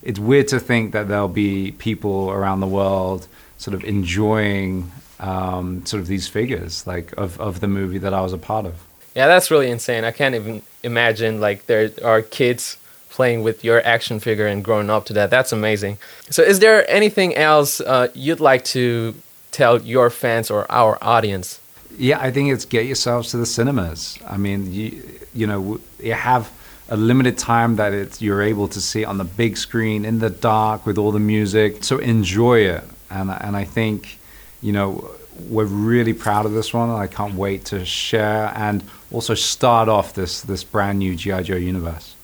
it's 0.03 0.20
weird 0.20 0.48
to 0.50 0.60
think 0.60 0.93
that 0.93 1.08
there'll 1.08 1.27
be 1.27 1.72
people 1.74 2.31
around 2.31 2.60
the 2.60 2.67
world 2.67 3.27
sort 3.58 3.75
of 3.75 3.84
enjoying 3.84 4.91
um, 5.20 5.86
sort 5.86 6.01
of 6.01 6.08
these 6.08 6.27
figures 6.27 6.86
like 6.88 7.13
of, 7.17 7.39
of 7.39 7.60
the 7.60 7.67
movie 7.67 8.00
that 8.00 8.13
I 8.13 8.22
was 8.22 8.34
a 8.34 8.38
part 8.38 8.65
of. 8.65 8.74
Yeah, 9.15 9.27
that's 9.27 9.51
really 9.51 9.70
insane. 9.70 10.03
I 10.03 10.12
can't 10.12 10.36
even 10.36 10.62
imagine 10.84 11.39
like 11.39 11.67
there 11.67 11.91
are 12.03 12.22
kids 12.22 12.77
playing 13.10 13.43
with 13.43 13.63
your 13.63 13.86
action 13.86 14.20
figure 14.20 14.48
and 14.48 14.63
growing 14.63 14.89
up 14.89 15.05
to 15.05 15.13
that. 15.13 15.29
That's 15.29 15.51
amazing. 15.51 15.98
So, 16.29 16.41
is 16.41 16.60
there 16.60 16.89
anything 16.89 17.36
else 17.36 17.81
uh, 17.81 18.08
you'd 18.13 18.39
like 18.39 18.63
to 18.65 19.13
tell 19.51 19.81
your 19.81 20.10
fans 20.10 20.50
or 20.50 20.65
our 20.72 20.98
audience? 21.01 21.60
Yeah, 21.98 22.20
I 22.20 22.31
think 22.31 22.51
it's 22.51 22.63
get 22.63 22.86
yourselves 22.86 23.31
to 23.31 23.38
the 23.38 23.46
cinemas. 23.46 24.17
I 24.27 24.38
mean, 24.38 24.74
you 24.74 25.03
you 25.34 25.46
know, 25.46 25.79
you 26.00 26.13
have 26.13 26.50
a 26.91 26.98
limited 26.98 27.38
time 27.38 27.77
that 27.77 27.93
it's 27.93 28.21
you're 28.21 28.41
able 28.41 28.67
to 28.67 28.81
see 28.81 29.05
on 29.05 29.17
the 29.17 29.24
big 29.24 29.57
screen 29.57 30.03
in 30.03 30.19
the 30.19 30.29
dark 30.29 30.86
with 30.86 30.98
all 30.98 31.12
the 31.12 31.19
music. 31.19 31.83
So 31.83 31.98
enjoy 31.98 32.60
it, 32.60 32.83
and 33.10 33.31
and 33.31 33.55
I 33.55 33.63
think, 33.63 34.19
you 34.62 34.74
know, 34.74 35.10
we're 35.50 35.65
really 35.65 36.13
proud 36.13 36.45
of 36.45 36.51
this 36.51 36.74
one. 36.74 36.89
and 36.89 37.00
I 37.00 37.07
can't 37.07 37.36
wait 37.36 37.65
to 37.65 37.86
share 37.86 38.51
and 38.55 38.83
also 39.12 39.33
start 39.33 39.88
off 39.88 40.13
this 40.13 40.41
this 40.41 40.63
brand 40.63 41.00
new 41.00 41.15
GI 41.15 41.43
Joe 41.43 41.55
universe. 41.55 42.15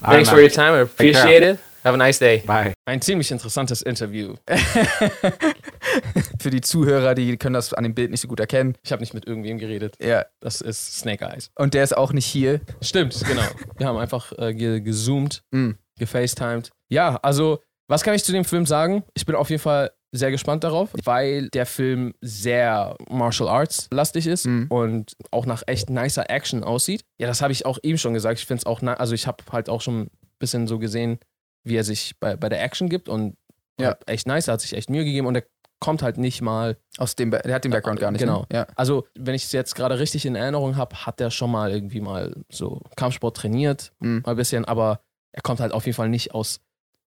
Thanks 0.00 0.28
for 0.28 0.40
your 0.40 0.50
time. 0.50 0.74
I 0.74 0.78
appreciate 0.78 1.42
it. 1.42 1.60
Have 1.86 1.94
a 1.94 1.98
nice 1.98 2.18
day. 2.18 2.42
Bye. 2.44 2.72
Ein 2.84 3.00
ziemlich 3.00 3.30
interessantes 3.30 3.80
Interview. 3.80 4.34
Für 6.40 6.50
die 6.50 6.60
Zuhörer, 6.60 7.14
die 7.14 7.36
können 7.36 7.54
das 7.54 7.72
an 7.72 7.84
dem 7.84 7.94
Bild 7.94 8.10
nicht 8.10 8.20
so 8.20 8.26
gut 8.26 8.40
erkennen. 8.40 8.74
Ich 8.82 8.90
habe 8.90 9.00
nicht 9.00 9.14
mit 9.14 9.24
irgendwem 9.24 9.56
geredet. 9.58 9.94
Ja. 10.02 10.26
Das 10.40 10.60
ist 10.60 10.98
Snake 10.98 11.24
Eyes. 11.24 11.52
Und 11.54 11.74
der 11.74 11.84
ist 11.84 11.96
auch 11.96 12.12
nicht 12.12 12.26
hier. 12.26 12.60
Stimmt, 12.80 13.16
genau. 13.24 13.42
Wir 13.78 13.86
haben 13.86 13.98
einfach 13.98 14.32
äh, 14.36 14.52
ge 14.52 14.80
gezoomt, 14.80 15.44
Mm. 15.52 15.72
gefacetimed. 15.96 16.72
Ja, 16.88 17.20
also, 17.22 17.60
was 17.86 18.02
kann 18.02 18.14
ich 18.14 18.24
zu 18.24 18.32
dem 18.32 18.44
Film 18.44 18.66
sagen? 18.66 19.04
Ich 19.14 19.24
bin 19.24 19.36
auf 19.36 19.48
jeden 19.48 19.62
Fall 19.62 19.92
sehr 20.10 20.32
gespannt 20.32 20.64
darauf, 20.64 20.88
weil 21.04 21.50
der 21.50 21.66
Film 21.66 22.14
sehr 22.20 22.96
Martial 23.08 23.48
Arts 23.48 23.86
lastig 23.92 24.26
ist 24.26 24.46
Mhm. 24.46 24.66
und 24.70 25.12
auch 25.30 25.46
nach 25.46 25.62
echt 25.68 25.88
nicer 25.88 26.28
Action 26.30 26.64
aussieht. 26.64 27.04
Ja, 27.20 27.28
das 27.28 27.42
habe 27.42 27.52
ich 27.52 27.64
auch 27.64 27.78
eben 27.84 27.98
schon 27.98 28.12
gesagt. 28.14 28.40
Ich 28.40 28.46
finde 28.46 28.62
es 28.62 28.66
auch, 28.66 28.82
also 28.82 29.14
ich 29.14 29.28
habe 29.28 29.44
halt 29.52 29.68
auch 29.68 29.80
schon 29.82 30.00
ein 30.02 30.10
bisschen 30.40 30.66
so 30.66 30.80
gesehen, 30.80 31.20
wie 31.66 31.76
er 31.76 31.84
sich 31.84 32.18
bei, 32.20 32.36
bei 32.36 32.48
der 32.48 32.62
Action 32.62 32.88
gibt 32.88 33.08
und 33.08 33.36
Ja. 33.80 33.96
echt 34.06 34.26
nice, 34.26 34.48
er 34.48 34.54
hat 34.54 34.60
sich 34.60 34.72
echt 34.74 34.88
Mühe 34.90 35.04
gegeben 35.04 35.26
und 35.26 35.34
er 35.34 35.44
kommt 35.80 36.00
halt 36.02 36.16
nicht 36.16 36.40
mal 36.40 36.78
Aus 36.96 37.16
dem, 37.16 37.30
der 37.30 37.54
hat 37.54 37.64
den 37.64 37.70
Background 37.70 38.00
gar 38.00 38.10
nicht. 38.10 38.20
Genau. 38.20 38.40
Ne? 38.42 38.46
Ja. 38.52 38.66
also, 38.76 39.06
wenn 39.18 39.34
ich 39.34 39.44
es 39.44 39.52
jetzt 39.52 39.74
gerade 39.74 39.98
richtig 39.98 40.24
in 40.24 40.34
Erinnerung 40.34 40.76
habe, 40.76 41.04
hat 41.04 41.20
er 41.20 41.30
schon 41.30 41.50
mal 41.50 41.70
irgendwie 41.70 42.00
mal 42.00 42.34
so 42.50 42.80
Kampfsport 42.96 43.36
trainiert, 43.36 43.92
Mhm. 44.00 44.22
mal 44.24 44.30
ein 44.32 44.36
bisschen, 44.36 44.64
aber 44.64 45.00
er 45.32 45.42
kommt 45.42 45.60
halt 45.60 45.72
auf 45.72 45.84
jeden 45.84 45.96
Fall 45.96 46.08
nicht 46.08 46.32
aus, 46.32 46.60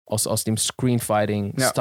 aus, 0.09 0.27
aus 0.27 0.43
dem 0.43 0.57
Screenfighting, 0.57 1.53
Ja. 1.57 1.71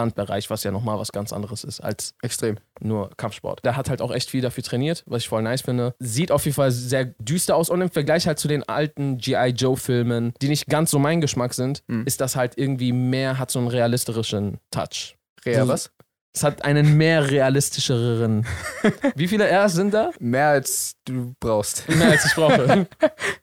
Was 0.48 0.62
ja 0.64 0.70
nochmal 0.70 0.98
was 0.98 1.10
ganz 1.12 1.32
anderes 1.32 1.64
ist 1.64 1.80
als 1.80 2.14
Extrem. 2.22 2.56
nur 2.80 3.10
Kampfsport. 3.16 3.64
Der 3.64 3.76
hat 3.76 3.88
halt 3.90 4.00
auch 4.02 4.12
echt 4.12 4.30
viel 4.30 4.42
dafür 4.42 4.62
trainiert, 4.62 5.02
was 5.06 5.22
ich 5.22 5.28
voll 5.28 5.42
nice 5.42 5.62
finde. 5.62 5.94
Sieht 5.98 6.30
auf 6.30 6.44
jeden 6.44 6.54
Fall 6.54 6.70
sehr 6.70 7.06
düster 7.18 7.56
aus 7.56 7.68
und 7.70 7.80
im 7.80 7.90
Vergleich 7.90 8.26
halt 8.26 8.38
zu 8.38 8.46
den 8.48 8.62
alten 8.68 9.18
G.I. 9.18 9.48
Joe-Filmen, 9.50 10.34
die 10.42 10.48
nicht 10.48 10.66
ganz 10.66 10.90
so 10.90 10.98
mein 10.98 11.20
Geschmack 11.20 11.54
sind, 11.54 11.82
Mhm. 11.88 12.04
ist 12.06 12.20
das 12.20 12.36
halt 12.36 12.56
irgendwie 12.56 12.92
mehr, 12.92 13.38
hat 13.38 13.50
so 13.50 13.58
einen 13.58 13.68
realistischeren 13.68 14.58
Touch. 14.70 15.16
Rea, 15.44 15.62
So- 15.62 15.68
was? 15.68 15.90
Es 16.34 16.44
hat 16.44 16.62
einen 16.62 16.96
mehr 16.98 17.30
realistischeren. 17.30 18.46
Wie 19.16 19.26
viele 19.26 19.50
Rs 19.50 19.72
sind 19.72 19.92
da? 19.94 20.10
Mehr 20.20 20.48
als 20.48 20.92
du 21.04 21.34
brauchst. 21.40 21.88
Mehr 21.88 22.10
als 22.10 22.26
ich 22.26 22.34
brauche. 22.34 22.86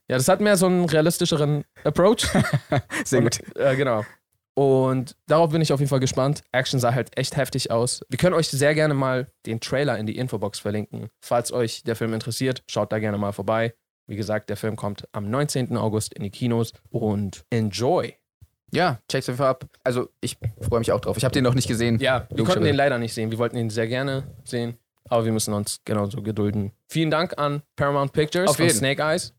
ja, 0.08 0.18
das 0.18 0.27
hat 0.30 0.39
mehr 0.39 0.56
so 0.56 0.68
einen 0.68 0.86
realistischeren 0.86 1.65
Approach. 1.84 2.27
Sehr 3.04 3.20
Und, 3.20 3.39
gut. 3.44 3.58
Äh, 3.58 3.75
genau. 3.75 4.06
Und 4.56 5.18
darauf 5.28 5.52
bin 5.52 5.62
ich 5.62 5.74
auf 5.74 5.80
jeden 5.80 5.90
Fall 5.90 6.00
gespannt. 6.00 6.44
Action 6.54 6.80
sah 6.80 6.94
halt 6.94 7.18
echt 7.18 7.36
heftig 7.36 7.72
aus. 7.72 8.02
Wir 8.10 8.18
können 8.18 8.34
euch 8.34 8.48
sehr 8.48 8.74
gerne 8.74 8.94
mal 8.94 9.28
den 9.46 9.60
Trailer 9.60 9.98
in 9.98 10.06
die 10.06 10.18
Infobox 10.18 10.60
verlinken. 10.60 11.10
Falls 11.22 11.52
euch 11.52 11.84
der 11.84 11.98
Film 11.98 12.14
interessiert, 12.14 12.64
schaut 12.68 12.92
da 12.92 13.00
gerne 13.00 13.18
mal 13.18 13.34
vorbei. 13.34 13.76
Wie 14.08 14.16
gesagt, 14.16 14.50
der 14.50 14.56
Film 14.56 14.78
kommt 14.78 15.08
am 15.12 15.30
19. 15.30 15.76
August 15.76 16.14
in 16.14 16.24
die 16.24 16.30
Kinos 16.30 16.72
und 16.90 17.44
enjoy. 17.50 18.16
Ja, 18.72 19.00
check's 19.10 19.28
einfach 19.30 19.48
ab. 19.48 19.66
Also, 19.84 20.10
ich 20.22 20.38
freue 20.62 20.80
mich 20.80 20.92
auch 20.92 21.02
drauf. 21.02 21.18
Ich 21.18 21.26
habe 21.26 21.34
den 21.34 21.44
noch 21.44 21.54
nicht 21.54 21.68
gesehen. 21.68 22.00
Ja, 22.00 22.28
wir 22.34 22.44
konnten 22.46 22.64
den 22.64 22.76
leider 22.76 22.98
nicht 22.98 23.14
sehen. 23.14 23.32
Wir 23.32 23.38
wollten 23.38 23.58
ihn 23.58 23.70
sehr 23.70 23.88
gerne 23.88 24.24
sehen, 24.44 24.78
aber 25.10 25.26
wir 25.26 25.32
müssen 25.32 25.54
uns 25.54 25.82
genauso 25.86 26.22
gedulden. 26.22 26.72
Vielen 26.88 27.12
Dank 27.12 27.38
an 27.38 27.62
Paramount 27.76 28.14
Pictures 28.14 28.50
Auf 28.50 28.60
jeden. 28.60 28.74
Snake 28.74 29.02
Eyes. 29.02 29.34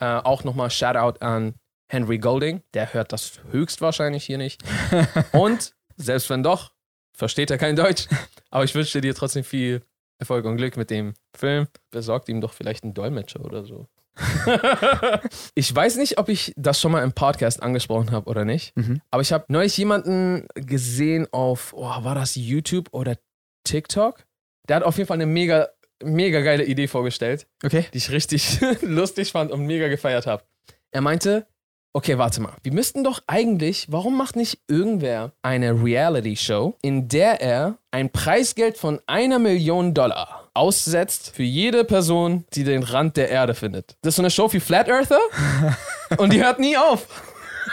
Äh, 0.00 0.06
auch 0.06 0.44
nochmal 0.44 0.70
Shoutout 0.70 1.18
an 1.24 1.54
Henry 1.88 2.18
Golding. 2.18 2.62
Der 2.74 2.92
hört 2.94 3.12
das 3.12 3.40
höchstwahrscheinlich 3.50 4.24
hier 4.24 4.38
nicht. 4.38 4.62
Und 5.32 5.74
selbst 5.96 6.30
wenn 6.30 6.42
doch, 6.42 6.72
versteht 7.16 7.50
er 7.50 7.58
kein 7.58 7.76
Deutsch. 7.76 8.06
Aber 8.50 8.64
ich 8.64 8.74
wünsche 8.74 9.00
dir 9.00 9.14
trotzdem 9.14 9.44
viel 9.44 9.82
Erfolg 10.18 10.44
und 10.44 10.56
Glück 10.56 10.76
mit 10.76 10.90
dem 10.90 11.14
Film. 11.36 11.66
Besorgt 11.90 12.28
ihm 12.28 12.40
doch 12.40 12.52
vielleicht 12.52 12.84
einen 12.84 12.94
Dolmetscher 12.94 13.44
oder 13.44 13.64
so. 13.64 13.88
ich 15.54 15.74
weiß 15.74 15.96
nicht, 15.96 16.18
ob 16.18 16.28
ich 16.28 16.52
das 16.56 16.80
schon 16.80 16.92
mal 16.92 17.02
im 17.02 17.12
Podcast 17.12 17.62
angesprochen 17.62 18.12
habe 18.12 18.28
oder 18.30 18.44
nicht. 18.44 18.76
Mhm. 18.76 19.00
Aber 19.10 19.22
ich 19.22 19.32
habe 19.32 19.44
neulich 19.48 19.76
jemanden 19.76 20.46
gesehen 20.54 21.26
auf, 21.32 21.72
oh, 21.76 21.82
war 22.04 22.14
das 22.14 22.36
YouTube 22.36 22.88
oder 22.92 23.16
TikTok? 23.64 24.24
Der 24.68 24.76
hat 24.76 24.82
auf 24.84 24.96
jeden 24.98 25.08
Fall 25.08 25.16
eine 25.16 25.26
mega, 25.26 25.68
mega 26.02 26.40
geile 26.40 26.64
Idee 26.64 26.86
vorgestellt, 26.86 27.46
Okay. 27.64 27.86
die 27.92 27.98
ich 27.98 28.10
richtig 28.10 28.60
lustig 28.82 29.32
fand 29.32 29.50
und 29.50 29.66
mega 29.66 29.88
gefeiert 29.88 30.26
habe. 30.26 30.44
Er 30.92 31.00
meinte, 31.00 31.46
okay, 31.94 32.18
warte 32.18 32.42
mal, 32.42 32.52
wir 32.62 32.72
müssten 32.72 33.04
doch 33.04 33.22
eigentlich, 33.26 33.86
warum 33.90 34.18
macht 34.18 34.36
nicht 34.36 34.58
irgendwer 34.68 35.32
eine 35.42 35.82
Reality-Show, 35.82 36.76
in 36.82 37.08
der 37.08 37.40
er 37.40 37.78
ein 37.92 38.10
Preisgeld 38.10 38.76
von 38.76 39.00
einer 39.06 39.38
Million 39.38 39.94
Dollar 39.94 40.50
aussetzt 40.54 41.32
für 41.34 41.44
jede 41.44 41.84
Person, 41.84 42.44
die 42.52 42.64
den 42.64 42.82
Rand 42.82 43.16
der 43.16 43.30
Erde 43.30 43.54
findet? 43.54 43.96
Das 44.02 44.10
ist 44.12 44.16
so 44.16 44.22
eine 44.22 44.30
Show 44.30 44.52
wie 44.52 44.60
Flat 44.60 44.88
Earther 44.88 45.20
und 46.18 46.32
die 46.32 46.42
hört 46.42 46.58
nie 46.58 46.76
auf. 46.76 47.06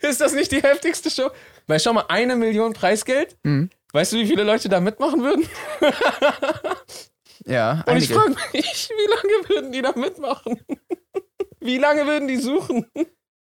Ist 0.00 0.20
das 0.20 0.32
nicht 0.32 0.50
die 0.50 0.62
heftigste 0.62 1.10
Show? 1.10 1.28
Weil 1.66 1.78
schau 1.78 1.92
mal, 1.92 2.06
eine 2.08 2.34
Million 2.34 2.72
Preisgeld. 2.72 3.36
Mhm. 3.42 3.68
Weißt 3.92 4.12
du, 4.12 4.16
wie 4.16 4.26
viele 4.26 4.44
Leute 4.44 4.68
da 4.70 4.80
mitmachen 4.80 5.22
würden? 5.22 5.46
Ja, 7.46 7.84
Und 7.86 7.96
ich 7.96 8.12
frage 8.12 8.36
mich, 8.52 8.90
wie 8.90 9.10
lange 9.10 9.48
würden 9.48 9.72
die 9.72 9.82
da 9.82 9.92
mitmachen? 9.92 10.60
Wie 11.62 11.76
lange 11.76 12.06
würden 12.06 12.26
die 12.26 12.38
suchen? 12.38 12.86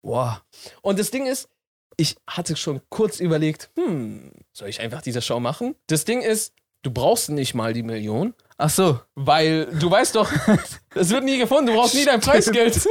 Boah. 0.01 0.41
Und 0.83 1.01
das 1.01 1.11
Ding 1.11 1.27
ist, 1.27 1.49
ich 1.97 2.17
hatte 2.29 2.55
schon 2.55 2.81
kurz 2.89 3.19
überlegt, 3.19 3.71
hm, 3.75 4.31
soll 4.53 4.69
ich 4.69 4.81
einfach 4.81 5.03
diese 5.03 5.21
Show 5.21 5.41
machen? 5.41 5.75
Das 5.89 6.05
Ding 6.05 6.23
ist, 6.23 6.55
du 6.83 6.93
brauchst 6.93 7.31
nicht 7.31 7.55
mal 7.55 7.73
die 7.73 7.83
Million, 7.83 8.35
Ach 8.57 8.71
so. 8.71 9.01
weil 9.17 9.67
du 9.81 9.91
weißt 9.91 10.15
doch, 10.15 10.31
es 10.95 11.11
wird 11.11 11.25
nie 11.25 11.39
gefunden, 11.39 11.67
du 11.67 11.75
brauchst 11.75 11.95
nie 11.95 12.05
dein 12.05 12.21
Preisgeld. 12.21 12.87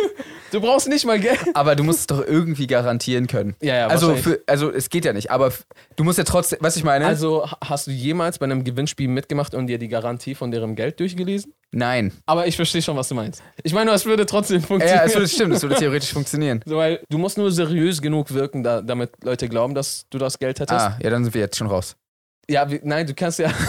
Du 0.51 0.59
brauchst 0.61 0.87
nicht 0.89 1.05
mal 1.05 1.19
Geld. 1.19 1.39
Aber 1.53 1.75
du 1.75 1.83
musst 1.83 2.01
es 2.01 2.07
doch 2.07 2.21
irgendwie 2.23 2.67
garantieren 2.67 3.27
können. 3.27 3.55
Ja, 3.61 3.75
ja, 3.75 3.87
also, 3.87 4.13
für, 4.15 4.41
also 4.45 4.69
es 4.71 4.89
geht 4.89 5.05
ja 5.05 5.13
nicht, 5.13 5.31
aber 5.31 5.51
du 5.95 6.03
musst 6.03 6.17
ja 6.17 6.25
trotzdem, 6.25 6.59
was 6.61 6.75
ich 6.75 6.83
meine? 6.83 7.05
Also 7.07 7.49
ha- 7.49 7.57
hast 7.63 7.87
du 7.87 7.91
jemals 7.91 8.37
bei 8.39 8.43
einem 8.43 8.63
Gewinnspiel 8.65 9.07
mitgemacht 9.07 9.55
und 9.55 9.67
dir 9.67 9.77
die 9.79 9.87
Garantie 9.87 10.35
von 10.35 10.51
deren 10.51 10.75
Geld 10.75 10.99
durchgelesen? 10.99 11.53
Nein. 11.71 12.11
Aber 12.25 12.45
ich 12.45 12.55
verstehe 12.55 12.81
schon, 12.81 12.97
was 12.97 13.07
du 13.07 13.15
meinst. 13.15 13.41
Ich 13.63 13.73
meine, 13.73 13.91
es 13.91 14.05
würde 14.05 14.25
trotzdem 14.25 14.61
funktionieren. 14.61 14.99
Ja, 14.99 15.05
es 15.05 15.15
würde 15.15 15.27
stimmt, 15.27 15.53
es 15.55 15.63
würde 15.63 15.75
theoretisch 15.79 16.11
funktionieren. 16.13 16.61
So, 16.65 16.75
weil 16.77 17.01
du 17.09 17.17
musst 17.17 17.37
nur 17.37 17.51
seriös 17.51 18.01
genug 18.01 18.31
wirken, 18.33 18.63
da, 18.63 18.81
damit 18.81 19.11
Leute 19.23 19.47
glauben, 19.49 19.73
dass 19.73 20.05
du 20.09 20.17
das 20.19 20.37
Geld 20.37 20.59
hättest. 20.59 20.79
Ah, 20.79 20.99
ja, 21.01 21.09
dann 21.09 21.23
sind 21.23 21.33
wir 21.33 21.41
jetzt 21.41 21.57
schon 21.57 21.67
raus. 21.67 21.95
Ja, 22.49 22.69
wir, 22.69 22.81
nein, 22.83 23.07
du 23.07 23.13
kannst 23.15 23.39
ja. 23.39 23.49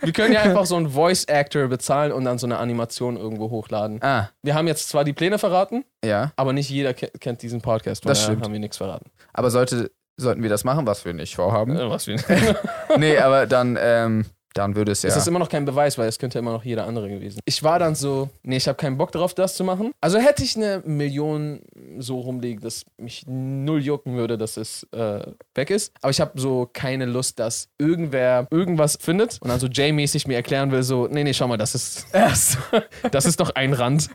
wir 0.00 0.12
können 0.12 0.32
ja 0.34 0.42
einfach 0.42 0.66
so 0.66 0.76
einen 0.76 0.90
Voice 0.90 1.26
Actor 1.28 1.68
bezahlen 1.68 2.12
und 2.12 2.24
dann 2.24 2.38
so 2.38 2.46
eine 2.46 2.58
Animation 2.58 3.16
irgendwo 3.16 3.50
hochladen. 3.50 4.02
Ah, 4.02 4.30
Wir 4.42 4.54
haben 4.54 4.66
jetzt 4.66 4.88
zwar 4.88 5.04
die 5.04 5.12
Pläne 5.12 5.38
verraten, 5.38 5.84
ja. 6.04 6.32
aber 6.36 6.52
nicht 6.52 6.70
jeder 6.70 6.94
ke 6.94 7.10
kennt 7.20 7.42
diesen 7.42 7.60
Podcast. 7.60 8.04
Das 8.06 8.22
stimmt. 8.22 8.42
haben 8.42 8.52
wir 8.52 8.60
nichts 8.60 8.76
verraten. 8.76 9.10
Aber 9.32 9.50
sollte, 9.50 9.90
sollten 10.16 10.42
wir 10.42 10.50
das 10.50 10.64
machen, 10.64 10.86
was 10.86 11.04
wir 11.04 11.12
nicht 11.12 11.34
vorhaben? 11.36 11.76
Äh, 11.76 11.90
Was 11.90 12.06
wir 12.06 12.16
nee, 12.98 13.18
aber 13.18 13.46
dann, 13.46 13.78
ähm, 13.80 14.24
dann 14.54 14.76
würde 14.76 14.92
es 14.92 15.02
ja. 15.02 15.10
Es 15.10 15.16
ist 15.16 15.26
immer 15.26 15.38
noch 15.38 15.48
kein 15.48 15.64
Beweis, 15.64 15.98
weil 15.98 16.08
es 16.08 16.18
könnte 16.18 16.38
immer 16.38 16.52
noch 16.52 16.64
jeder 16.64 16.86
andere 16.86 17.08
gewesen. 17.08 17.40
Ich 17.44 17.62
war 17.62 17.78
dann 17.78 17.94
so, 17.94 18.30
nee, 18.42 18.56
ich 18.56 18.68
habe 18.68 18.76
keinen 18.76 18.96
Bock 18.96 19.12
drauf, 19.12 19.34
das 19.34 19.56
zu 19.56 19.64
machen. 19.64 19.92
Also 20.00 20.18
hätte 20.18 20.42
ich 20.42 20.56
eine 20.56 20.82
Million 20.86 21.60
so 21.98 22.20
rumliegen, 22.20 22.62
dass 22.62 22.84
mich 22.96 23.24
null 23.26 23.82
jucken 23.82 24.16
würde, 24.16 24.38
dass 24.38 24.56
es 24.56 24.84
äh, 24.92 25.20
weg 25.54 25.70
ist. 25.70 25.92
Aber 26.00 26.10
ich 26.10 26.20
habe 26.20 26.40
so 26.40 26.68
keine 26.72 27.04
Lust, 27.04 27.38
dass 27.38 27.68
irgendwer 27.78 28.46
irgendwas 28.50 28.96
findet 29.00 29.38
und 29.42 29.48
dann 29.48 29.58
so 29.60 29.66
Jay-mäßig 29.66 30.26
mir 30.26 30.36
erklären 30.36 30.70
will, 30.70 30.82
so, 30.82 31.08
nee, 31.08 31.24
nee, 31.24 31.34
schau 31.34 31.48
mal, 31.48 31.56
das 31.56 31.74
ist, 31.74 32.06
das 33.10 33.26
ist 33.26 33.40
doch 33.40 33.50
ein 33.54 33.72
Rand. 33.72 34.08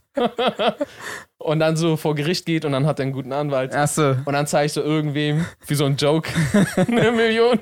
und 1.37 1.59
dann 1.59 1.75
so 1.77 1.97
vor 1.97 2.15
Gericht 2.15 2.45
geht 2.45 2.65
und 2.65 2.71
dann 2.71 2.85
hat 2.85 2.99
er 2.99 3.03
einen 3.03 3.13
guten 3.13 3.33
Anwalt. 3.33 3.73
Achso. 3.73 4.15
Und 4.25 4.33
dann 4.33 4.47
zeige 4.47 4.67
ich 4.67 4.73
so 4.73 4.81
irgendwem, 4.81 5.45
wie 5.67 5.75
so 5.75 5.85
ein 5.85 5.95
Joke, 5.95 6.29
eine 6.75 7.11
Million. 7.11 7.59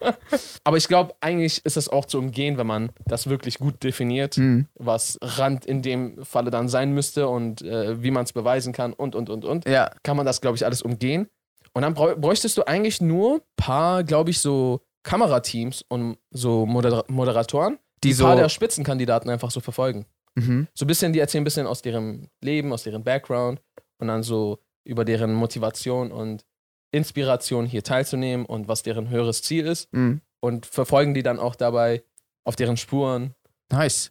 Aber 0.64 0.76
ich 0.76 0.88
glaube, 0.88 1.14
eigentlich 1.20 1.64
ist 1.64 1.76
es 1.76 1.88
auch 1.88 2.05
zu 2.08 2.18
umgehen, 2.18 2.56
wenn 2.58 2.66
man 2.66 2.90
das 3.06 3.28
wirklich 3.28 3.58
gut 3.58 3.82
definiert, 3.82 4.36
Hm. 4.36 4.66
was 4.74 5.18
Rand 5.22 5.66
in 5.66 5.82
dem 5.82 6.24
Falle 6.24 6.50
dann 6.50 6.68
sein 6.68 6.92
müsste 6.92 7.28
und 7.28 7.62
äh, 7.62 8.02
wie 8.02 8.10
man 8.10 8.24
es 8.24 8.32
beweisen 8.32 8.72
kann 8.72 8.92
und, 8.92 9.14
und, 9.14 9.30
und, 9.30 9.44
und. 9.44 9.68
Ja, 9.68 9.90
Kann 10.02 10.16
man 10.16 10.26
das, 10.26 10.40
glaube 10.40 10.56
ich, 10.56 10.64
alles 10.64 10.82
umgehen. 10.82 11.28
Und 11.72 11.82
dann 11.82 11.94
bräuchtest 11.94 12.56
du 12.56 12.62
eigentlich 12.66 13.00
nur 13.00 13.34
ein 13.36 13.40
paar, 13.56 14.02
glaube 14.04 14.30
ich, 14.30 14.40
so 14.40 14.80
Kamerateams 15.02 15.84
und 15.88 16.16
so 16.30 16.64
Moder 16.66 17.04
Moderatoren, 17.08 17.78
die 18.02 18.08
die 18.08 18.12
so. 18.14 18.24
ein 18.24 18.28
paar 18.30 18.36
der 18.36 18.48
Spitzenkandidaten 18.48 19.30
einfach 19.30 19.50
so 19.50 19.60
verfolgen. 19.60 20.06
Mhm. 20.34 20.66
So 20.74 20.84
ein 20.84 20.88
bisschen, 20.88 21.12
die 21.12 21.18
erzählen 21.20 21.42
ein 21.42 21.44
bisschen 21.44 21.66
aus 21.66 21.82
deren 21.82 22.28
Leben, 22.42 22.72
aus 22.72 22.82
deren 22.82 23.04
Background 23.04 23.60
und 23.98 24.08
dann 24.08 24.22
so 24.22 24.58
über 24.84 25.04
deren 25.04 25.34
Motivation 25.34 26.12
und 26.12 26.44
Inspiration 26.92 27.66
hier 27.66 27.82
teilzunehmen 27.82 28.46
und 28.46 28.68
was 28.68 28.82
deren 28.82 29.10
höheres 29.10 29.42
Ziel 29.42 29.66
ist 29.66 29.92
Mhm. 29.92 30.20
Und 30.46 30.66
verfolgen 30.66 31.14
die 31.14 31.22
dann 31.22 31.38
auch 31.38 31.54
dabei 31.54 32.02
auf 32.44 32.56
deren 32.56 32.76
Spuren. 32.76 33.34
Nice. 33.70 34.10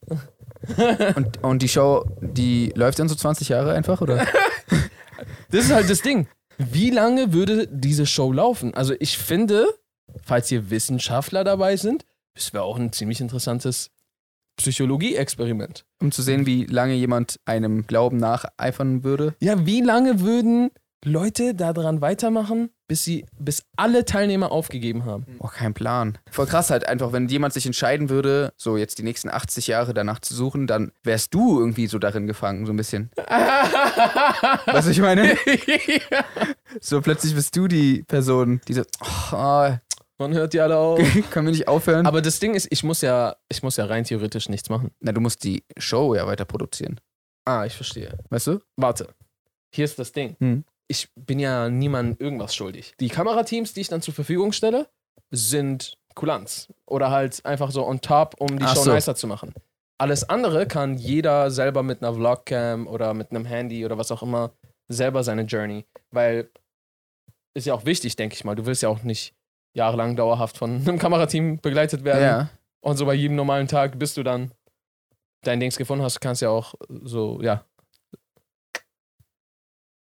und, 1.16 1.44
und 1.44 1.62
die 1.62 1.70
Show, 1.70 2.06
die 2.22 2.72
läuft 2.76 3.00
dann 3.00 3.10
so 3.10 3.16
20 3.16 3.50
Jahre 3.50 3.74
einfach, 3.74 4.02
oder? 4.02 4.26
Das 5.50 5.66
ist 5.66 5.72
halt 5.72 5.90
das 5.90 6.02
Ding. 6.02 6.28
Wie 6.58 6.90
lange 6.90 7.32
würde 7.34 7.68
diese 7.68 8.06
Show 8.06 8.32
laufen? 8.32 8.74
Also 8.74 8.94
ich 9.00 9.18
finde, 9.18 9.68
falls 10.22 10.50
hier 10.50 10.70
Wissenschaftler 10.70 11.44
dabei 11.44 11.78
sind, 11.78 12.06
das 12.34 12.54
wäre 12.54 12.64
auch 12.64 12.78
ein 12.78 12.92
ziemlich 12.92 13.22
interessantes 13.22 13.92
Psychologie-Experiment. 14.58 15.86
Um 16.02 16.12
zu 16.12 16.22
sehen, 16.22 16.46
wie 16.46 16.66
lange 16.66 16.94
jemand 16.94 17.40
einem 17.46 17.88
Glauben 17.88 18.18
nacheifern 18.18 19.04
würde. 19.04 19.36
Ja, 19.40 19.66
wie 19.66 19.82
lange 19.82 20.22
würden 20.22 20.72
Leute 21.04 21.56
daran 21.56 22.02
weitermachen, 22.02 22.70
bis 22.88 23.04
sie, 23.04 23.26
bis 23.38 23.64
alle 23.76 24.06
Teilnehmer 24.06 24.52
aufgegeben 24.52 25.06
haben? 25.06 25.26
Oh, 25.40 25.48
kein 25.48 25.74
Plan. 25.74 26.18
Voll 26.32 26.46
krass 26.46 26.70
halt 26.70 26.88
einfach, 26.88 27.12
wenn 27.12 27.28
jemand 27.28 27.54
sich 27.54 27.66
entscheiden 27.66 28.10
würde, 28.10 28.54
so 28.58 28.78
jetzt 28.78 28.98
die 29.00 29.04
nächsten 29.04 29.30
80 29.30 29.68
Jahre 29.68 29.94
danach 29.94 30.20
zu 30.20 30.34
suchen, 30.36 30.68
dann 30.68 30.92
wärst 31.04 31.34
du 31.34 31.60
irgendwie 31.60 31.88
so 31.88 32.00
darin 32.00 32.28
gefangen, 32.28 32.66
so 32.66 32.74
ein 32.74 32.78
bisschen. 32.78 33.10
Was 34.66 34.88
ich 34.88 35.00
meine? 35.00 35.36
So 36.82 37.02
plötzlich 37.02 37.34
bist 37.36 37.56
du 37.56 37.68
die 37.68 38.04
Person, 38.04 38.62
die 38.68 38.74
so, 38.74 38.84
oh, 39.32 39.72
Man 40.18 40.34
hört 40.34 40.54
die 40.54 40.60
alle 40.60 40.78
auf. 40.78 41.00
können 41.32 41.48
wir 41.48 41.52
nicht 41.52 41.68
aufhören? 41.68 42.06
Aber 42.06 42.22
das 42.22 42.40
Ding 42.40 42.54
ist, 42.54 42.68
ich 42.70 42.84
muss 42.84 43.02
ja, 43.02 43.36
ich 43.50 43.64
muss 43.64 43.78
ja 43.78 43.86
rein 43.86 44.04
theoretisch 44.04 44.50
nichts 44.50 44.70
machen. 44.70 44.92
Na, 45.00 45.12
du 45.12 45.22
musst 45.22 45.44
die 45.44 45.64
Show 45.78 46.16
ja 46.16 46.26
weiter 46.28 46.46
produzieren. 46.46 47.00
Ah, 47.46 47.66
ich 47.66 47.74
verstehe. 47.74 48.18
Weißt 48.30 48.48
du? 48.48 48.60
Warte. 48.76 49.10
Hier 49.74 49.86
ist 49.86 50.00
das 50.00 50.12
Ding. 50.12 50.36
Hm. 50.40 50.64
Ich 50.88 51.10
bin 51.16 51.40
ja 51.40 51.70
niemandem 51.70 52.18
irgendwas 52.20 52.56
schuldig. 52.56 52.94
Die 53.00 53.10
Kamerateams, 53.10 53.74
die 53.74 53.82
ich 53.82 53.88
dann 53.88 54.02
zur 54.02 54.14
Verfügung 54.14 54.52
stelle, 54.52 54.88
sind 55.32 55.98
Kulanz. 56.14 56.72
Oder 56.86 57.12
halt 57.12 57.46
einfach 57.46 57.72
so 57.72 57.86
on 57.86 58.02
top, 58.02 58.36
um 58.40 58.60
die 58.60 58.66
Ach 58.66 58.76
Show 58.76 58.84
so. 58.84 58.94
nicer 58.94 59.16
zu 59.16 59.28
machen. 59.28 59.54
Alles 59.98 60.28
andere 60.30 60.68
kann 60.68 60.98
jeder 60.98 61.50
selber 61.52 61.82
mit 61.82 62.04
einer 62.04 62.14
Vlogcam 62.14 62.88
oder 62.88 63.14
mit 63.14 63.32
einem 63.32 63.46
Handy 63.46 63.86
oder 63.86 63.98
was 63.98 64.12
auch 64.12 64.22
immer 64.22 64.52
selber 64.88 65.24
seine 65.24 65.44
Journey. 65.44 65.86
Weil 66.12 66.50
ist 67.54 67.66
ja 67.66 67.74
auch 67.74 67.86
wichtig, 67.86 68.16
denke 68.16 68.36
ich 68.36 68.44
mal. 68.44 68.56
Du 68.56 68.66
willst 68.66 68.84
ja 68.84 68.90
auch 68.90 69.04
nicht 69.04 69.34
jahrelang 69.74 70.16
dauerhaft 70.16 70.58
von 70.58 70.76
einem 70.76 71.00
Kamerateam 71.00 71.60
begleitet 71.60 72.04
werden. 72.04 72.24
Ja. 72.24 72.50
Und 72.82 72.98
so 72.98 73.06
bei 73.06 73.14
jedem 73.14 73.36
normalen 73.36 73.68
Tag, 73.68 73.98
bis 73.98 74.14
du 74.14 74.24
dann 74.24 74.52
dein 75.42 75.60
Dings 75.60 75.78
gefunden 75.78 76.04
hast, 76.04 76.20
kannst 76.20 76.42
ja 76.42 76.50
auch 76.50 76.76
so, 77.04 77.42
ja, 77.42 77.64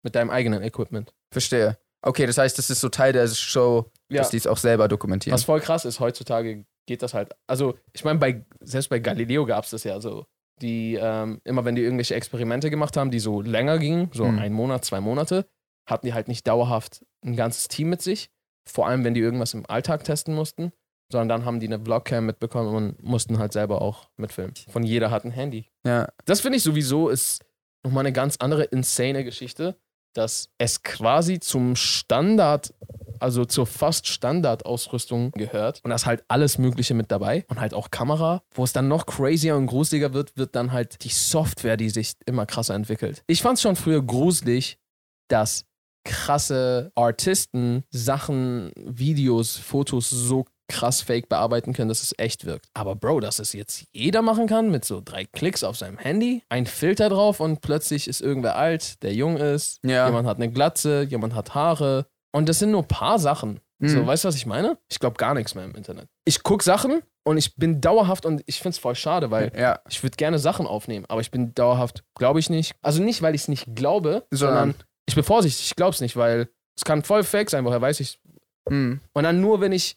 mit 0.03 0.15
deinem 0.15 0.31
eigenen 0.31 0.63
Equipment. 0.63 1.13
Verstehe. 1.33 1.79
Okay, 2.03 2.27
das 2.27 2.39
heißt, 2.39 2.57
das 2.59 2.71
ist 2.71 2.81
so 2.81 2.89
Teil 2.89 3.13
der 3.13 3.29
Show, 3.29 3.91
Ja. 4.11 4.19
dass 4.19 4.31
die 4.31 4.39
es 4.39 4.47
auch 4.47 4.57
selber 4.57 4.89
dokumentieren. 4.89 5.35
Was 5.35 5.45
voll 5.45 5.61
krass 5.61 5.85
ist, 5.85 6.01
heutzutage 6.01 6.65
geht 6.87 7.03
das 7.03 7.13
halt. 7.15 7.33
Also, 7.47 7.75
ich 7.93 8.05
meine, 8.05 8.19
bei, 8.19 8.45
selbst 8.61 8.89
bei 8.89 8.99
Galileo 8.99 9.45
gab 9.45 9.65
es 9.65 9.71
das 9.71 9.85
ja 9.85 10.01
so. 10.01 10.25
Die, 10.63 10.99
ähm, 11.01 11.41
immer 11.45 11.65
wenn 11.65 11.75
die 11.75 11.83
irgendwelche 11.83 12.15
Experimente 12.15 12.71
gemacht 12.71 12.97
haben, 12.97 13.11
die 13.11 13.21
so 13.21 13.41
länger 13.43 13.79
gingen, 13.79 14.11
so 14.13 14.25
Mhm. 14.27 14.39
ein 14.39 14.53
Monat, 14.53 14.85
zwei 14.85 15.01
Monate, 15.01 15.47
hatten 15.89 16.07
die 16.07 16.15
halt 16.15 16.29
nicht 16.29 16.47
dauerhaft 16.47 17.05
ein 17.25 17.37
ganzes 17.37 17.69
Team 17.69 17.89
mit 17.91 18.03
sich. 18.03 18.31
Vor 18.67 18.87
allem, 18.87 19.05
wenn 19.05 19.15
die 19.15 19.21
irgendwas 19.21 19.55
im 19.55 19.65
Alltag 19.67 20.05
testen 20.05 20.35
mussten, 20.35 20.73
sondern 21.11 21.29
dann 21.29 21.45
haben 21.45 21.61
die 21.61 21.67
eine 21.67 21.81
Vlogcam 21.83 22.27
mitbekommen 22.27 22.75
und 22.75 23.03
mussten 23.03 23.39
halt 23.39 23.53
selber 23.53 23.83
auch 23.83 24.09
mitfilmen. 24.17 24.55
Von 24.69 24.85
jeder 24.85 25.11
hat 25.11 25.25
ein 25.25 25.31
Handy. 25.33 25.67
ja. 25.87 26.09
Das 26.25 26.41
finde 26.41 26.57
ich 26.59 26.63
sowieso 26.63 27.09
ist 27.09 27.43
nochmal 27.85 28.03
eine 28.05 28.13
ganz 28.13 28.37
andere 28.39 28.65
insane 28.65 29.25
Geschichte, 29.25 29.77
dass 30.15 30.49
es 30.59 30.83
quasi 30.83 31.41
zum 31.41 31.77
Standard, 31.77 32.75
also 33.19 33.45
zur 33.45 33.67
fast 33.67 34.07
Standardausrüstung 34.07 35.33
gehört 35.33 35.81
und 35.85 35.91
da 35.91 35.97
ist 35.97 36.07
halt 36.07 36.25
alles 36.29 36.59
Mögliche 36.59 36.95
mit 36.95 37.11
dabei 37.11 37.45
und 37.49 37.61
halt 37.61 37.75
auch 37.75 37.91
Kamera. 37.91 38.43
Wo 38.53 38.65
es 38.65 38.73
dann 38.73 38.89
noch 38.89 39.07
crazier 39.07 39.57
und 39.57 39.67
gruseliger 39.67 40.13
wird, 40.15 40.37
wird 40.37 40.55
dann 40.55 40.73
halt 40.73 41.05
die 41.05 41.11
Software, 41.11 41.77
die 41.77 41.91
sich 41.91 42.15
immer 42.27 42.47
krasser 42.47 42.75
entwickelt. 42.75 43.23
Ich 43.27 43.43
fand 43.43 43.57
es 43.57 43.63
schon 43.63 43.77
früher 43.77 44.03
gruselig, 44.03 44.79
dass 45.29 45.65
krasse 46.05 46.93
Artisten 46.95 47.85
Sachen, 47.91 48.73
Videos, 48.77 49.57
Fotos 49.57 50.09
so 50.09 50.47
krass 50.71 51.03
fake 51.03 51.29
bearbeiten 51.29 51.73
können, 51.75 51.89
dass 51.91 52.03
es 52.03 52.15
echt 52.19 52.47
wirkt. 52.47 52.67
Aber 52.73 52.95
Bro, 52.97 53.21
dass 53.21 53.39
es 53.39 53.53
jetzt 53.53 53.85
jeder 53.93 54.23
machen 54.23 54.47
kann 54.47 54.71
mit 54.71 54.85
so 54.87 55.03
drei 55.05 55.25
Klicks 55.27 55.63
auf 55.65 55.77
seinem 55.77 55.99
Handy, 55.99 56.43
ein 56.49 56.65
Filter 56.67 57.09
drauf 57.11 57.41
und 57.41 57.61
plötzlich 57.61 58.09
ist 58.09 58.21
irgendwer 58.23 58.57
alt, 58.57 59.03
der 59.03 59.13
jung 59.13 59.37
ist, 59.37 59.81
Ja. 59.85 60.07
jemand 60.07 60.27
hat 60.27 60.39
eine 60.39 60.51
Glatze, 60.51 61.03
jemand 61.03 61.35
hat 61.35 61.55
Haare. 61.55 62.07
Und 62.33 62.49
das 62.49 62.59
sind 62.61 62.71
nur 62.71 62.83
ein 62.83 62.89
paar 62.89 63.19
Sachen. 63.19 63.61
So, 63.83 63.99
Mhm. 64.03 64.07
weißt 64.07 64.25
du, 64.25 64.29
was 64.29 64.37
ich 64.37 64.47
meine? 64.47 64.79
Ich 64.91 64.99
glaube 65.01 65.17
gar 65.17 65.35
nichts 65.35 65.55
mehr 65.55 65.65
im 65.65 65.75
Internet. 65.75 66.07
Ich 66.25 66.43
gucke 66.43 66.63
Sachen 66.63 67.01
und 67.25 67.39
ich 67.39 67.57
bin 67.57 67.81
dauerhaft 67.81 68.25
und 68.27 68.43
ich 68.47 68.59
finde 68.59 68.71
es 68.75 68.79
voll 68.79 68.95
schade, 68.95 69.31
weil 69.31 69.51
Ja. 69.59 69.81
ich 69.89 70.03
würde 70.03 70.17
gerne 70.17 70.39
Sachen 70.39 70.67
aufnehmen, 70.67 71.07
aber 71.09 71.21
ich 71.23 71.31
bin 71.31 71.55
dauerhaft, 71.55 72.05
glaube 72.15 72.39
ich 72.41 72.51
nicht. 72.51 72.75
Also 72.83 73.03
nicht, 73.03 73.23
weil 73.23 73.35
ich 73.35 73.43
es 73.43 73.49
nicht 73.49 73.75
glaube, 73.75 74.27
Sondern- 74.31 74.57
sondern 74.73 74.75
ich 75.09 75.15
bin 75.15 75.25
vorsichtig, 75.25 75.67
ich 75.67 75.77
glaube 75.77 75.95
es 75.95 76.01
nicht, 76.03 76.15
weil 76.17 76.49
es 76.77 76.85
kann 76.85 77.03
voll 77.03 77.25
fake 77.25 77.49
sein, 77.51 77.65
woher 77.65 77.81
weiß 77.81 78.01
ich. 78.01 78.21
Hm. 78.69 79.01
Und 79.15 79.23
dann 79.25 79.41
nur, 79.41 79.61
wenn 79.61 79.73
ich 79.73 79.97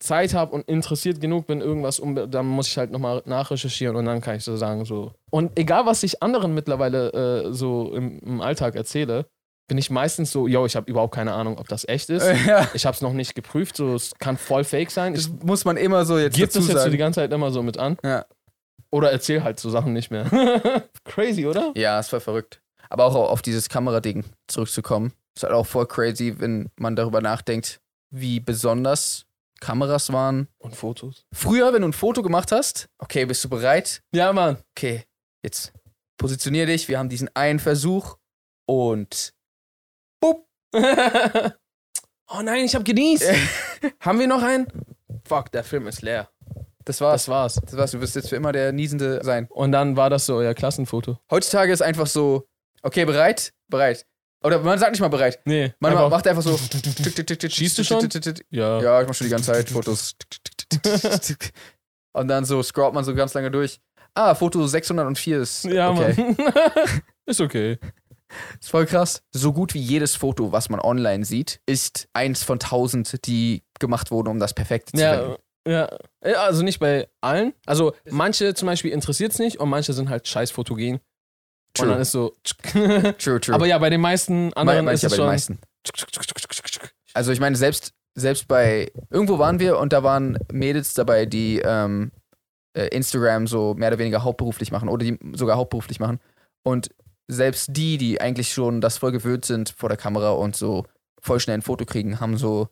Zeit 0.00 0.34
habe 0.34 0.52
und 0.52 0.68
interessiert 0.68 1.20
genug 1.20 1.46
bin, 1.46 1.60
irgendwas, 1.60 2.00
um, 2.00 2.30
dann 2.30 2.46
muss 2.46 2.68
ich 2.68 2.78
halt 2.78 2.90
nochmal 2.90 3.22
nachrecherchieren 3.26 3.96
und 3.96 4.06
dann 4.06 4.20
kann 4.20 4.36
ich 4.36 4.44
so 4.44 4.56
sagen, 4.56 4.84
so. 4.84 5.12
Und 5.30 5.58
egal, 5.58 5.86
was 5.86 6.02
ich 6.02 6.22
anderen 6.22 6.54
mittlerweile 6.54 7.44
äh, 7.46 7.52
so 7.52 7.92
im, 7.94 8.18
im 8.20 8.40
Alltag 8.40 8.74
erzähle, 8.74 9.26
bin 9.68 9.78
ich 9.78 9.90
meistens 9.90 10.32
so, 10.32 10.48
yo, 10.48 10.66
ich 10.66 10.74
habe 10.74 10.90
überhaupt 10.90 11.14
keine 11.14 11.32
Ahnung, 11.32 11.58
ob 11.58 11.68
das 11.68 11.86
echt 11.86 12.10
ist. 12.10 12.26
ja. 12.46 12.68
Ich 12.74 12.86
habe 12.86 12.94
es 12.94 13.02
noch 13.02 13.12
nicht 13.12 13.34
geprüft, 13.34 13.76
so 13.76 13.94
es 13.94 14.12
kann 14.18 14.36
voll 14.36 14.64
fake 14.64 14.90
sein. 14.90 15.14
Das 15.14 15.26
Ich 15.26 15.44
muss 15.44 15.64
man 15.64 15.76
immer 15.76 16.04
so 16.04 16.18
jetzt 16.18 16.40
dazu 16.40 16.58
das 16.58 16.68
jetzt 16.68 16.82
so 16.82 16.90
die 16.90 16.96
ganze 16.96 17.20
Zeit 17.20 17.32
immer 17.32 17.52
so 17.52 17.62
mit 17.62 17.78
an. 17.78 17.96
Ja. 18.02 18.24
Oder 18.90 19.12
erzähl 19.12 19.44
halt 19.44 19.60
so 19.60 19.70
Sachen 19.70 19.92
nicht 19.92 20.10
mehr. 20.10 20.24
Crazy, 21.04 21.46
oder? 21.46 21.72
Ja, 21.76 22.00
ist 22.00 22.08
voll 22.08 22.20
verrückt. 22.20 22.60
Aber 22.88 23.04
auch 23.04 23.14
auf 23.14 23.42
dieses 23.42 23.68
Kamerading 23.68 24.24
zurückzukommen, 24.48 25.12
ist 25.36 25.44
halt 25.44 25.52
auch 25.52 25.66
voll 25.66 25.86
crazy, 25.86 26.40
wenn 26.40 26.70
man 26.76 26.96
darüber 26.96 27.20
nachdenkt, 27.20 27.80
wie 28.10 28.40
besonders 28.40 29.26
Kameras 29.60 30.12
waren. 30.12 30.48
Und 30.58 30.74
Fotos. 30.74 31.26
Früher, 31.32 31.72
wenn 31.72 31.82
du 31.82 31.88
ein 31.88 31.92
Foto 31.92 32.22
gemacht 32.22 32.52
hast, 32.52 32.88
okay, 32.98 33.24
bist 33.26 33.44
du 33.44 33.48
bereit? 33.48 34.02
Ja, 34.12 34.32
Mann. 34.32 34.58
Okay, 34.76 35.04
jetzt 35.44 35.72
positionier 36.18 36.66
dich. 36.66 36.88
Wir 36.88 36.98
haben 36.98 37.08
diesen 37.08 37.34
einen 37.34 37.58
Versuch 37.58 38.16
und 38.66 39.32
oh 40.72 42.42
nein, 42.42 42.64
ich 42.64 42.74
hab 42.74 42.84
genießt. 42.84 43.24
haben 44.00 44.18
wir 44.18 44.26
noch 44.28 44.42
einen? 44.42 44.66
Fuck, 45.26 45.50
der 45.50 45.64
Film 45.64 45.86
ist 45.88 46.02
leer. 46.02 46.30
das 46.84 47.00
war's. 47.00 47.24
Das 47.24 47.28
war's. 47.28 47.54
Das 47.54 47.76
war's. 47.76 47.90
Du 47.90 48.00
wirst 48.00 48.14
jetzt 48.14 48.28
für 48.28 48.36
immer 48.36 48.52
der 48.52 48.72
Niesende 48.72 49.20
sein. 49.24 49.46
Und 49.50 49.72
dann 49.72 49.96
war 49.96 50.10
das 50.10 50.26
so 50.26 50.36
euer 50.36 50.54
Klassenfoto. 50.54 51.18
Heutzutage 51.30 51.72
ist 51.72 51.82
einfach 51.82 52.06
so, 52.06 52.46
okay, 52.82 53.04
bereit? 53.04 53.52
Bereit. 53.68 54.06
Oder 54.42 54.58
man 54.60 54.78
sagt 54.78 54.92
nicht 54.92 55.00
mal 55.00 55.08
bereit. 55.08 55.40
Nee. 55.44 55.74
Man 55.80 55.92
einfach- 55.92 56.10
macht 56.10 56.26
einfach 56.26 56.42
so. 56.42 56.56
Schießt 57.48 57.78
du 57.78 57.84
schon? 57.84 58.08
Ja. 58.50 58.80
Ja, 58.80 59.02
ich 59.02 59.08
mach 59.08 59.14
schon 59.14 59.26
die 59.26 59.30
ganze 59.30 59.52
Zeit 59.52 59.68
Fotos. 59.68 60.14
Und 62.12 62.28
dann 62.28 62.44
so 62.44 62.62
scrollt 62.62 62.94
man 62.94 63.04
so 63.04 63.14
ganz 63.14 63.34
lange 63.34 63.50
durch. 63.50 63.80
Ah, 64.14 64.34
Foto 64.34 64.66
604 64.66 65.40
ist 65.40 65.64
Ja, 65.64 65.90
okay. 65.90 66.14
Mann. 66.36 66.36
ist 67.26 67.40
okay. 67.40 67.78
Ist 68.60 68.70
voll 68.70 68.86
krass. 68.86 69.22
So 69.32 69.52
gut 69.52 69.74
wie 69.74 69.80
jedes 69.80 70.16
Foto, 70.16 70.52
was 70.52 70.68
man 70.68 70.80
online 70.80 71.24
sieht, 71.24 71.60
ist 71.66 72.08
eins 72.12 72.42
von 72.42 72.58
tausend, 72.58 73.26
die 73.26 73.62
gemacht 73.78 74.10
wurden, 74.10 74.28
um 74.28 74.38
das 74.38 74.54
perfekte 74.54 74.92
zu 74.92 75.02
ja. 75.02 75.36
Ja, 75.68 75.88
Also 76.22 76.62
nicht 76.62 76.78
bei 76.80 77.08
allen. 77.20 77.52
Also 77.66 77.92
manche 78.08 78.54
zum 78.54 78.66
Beispiel 78.66 78.92
interessiert 78.92 79.32
es 79.32 79.38
nicht 79.38 79.60
und 79.60 79.68
manche 79.68 79.92
sind 79.92 80.08
halt 80.08 80.26
scheiß 80.26 80.50
fotogen. 80.50 81.00
Und 81.78 81.88
dann 81.88 82.00
ist 82.00 82.10
so. 82.12 82.34
True, 82.72 83.40
true. 83.40 83.54
Aber 83.54 83.66
ja, 83.66 83.78
bei 83.78 83.90
den 83.90 84.00
meisten 84.00 84.52
anderen 84.54 84.84
Me- 84.84 84.92
ist 84.92 85.02
manche 85.02 85.06
es 85.06 85.12
bei 85.12 85.16
den 85.16 85.20
schon. 85.20 85.26
meisten. 85.26 85.58
Also 87.14 87.32
ich 87.32 87.40
meine, 87.40 87.56
selbst, 87.56 87.92
selbst 88.14 88.48
bei, 88.48 88.90
irgendwo 89.08 89.38
waren 89.38 89.60
wir 89.60 89.78
und 89.78 89.92
da 89.92 90.02
waren 90.02 90.38
Mädels 90.52 90.94
dabei, 90.94 91.26
die 91.26 91.60
ähm, 91.64 92.10
äh, 92.76 92.86
Instagram 92.88 93.46
so 93.46 93.74
mehr 93.74 93.88
oder 93.88 93.98
weniger 93.98 94.22
hauptberuflich 94.24 94.72
machen 94.72 94.88
oder 94.88 95.04
die 95.04 95.18
sogar 95.34 95.56
hauptberuflich 95.56 96.00
machen. 96.00 96.20
Und 96.62 96.90
selbst 97.28 97.68
die, 97.72 97.96
die 97.98 98.20
eigentlich 98.20 98.52
schon 98.52 98.80
das 98.80 98.98
voll 98.98 99.12
gewöhnt 99.12 99.44
sind 99.44 99.70
vor 99.76 99.88
der 99.88 99.98
Kamera 99.98 100.30
und 100.32 100.56
so 100.56 100.84
voll 101.20 101.40
schnell 101.40 101.58
ein 101.58 101.62
Foto 101.62 101.84
kriegen, 101.84 102.20
haben 102.20 102.36
so. 102.36 102.68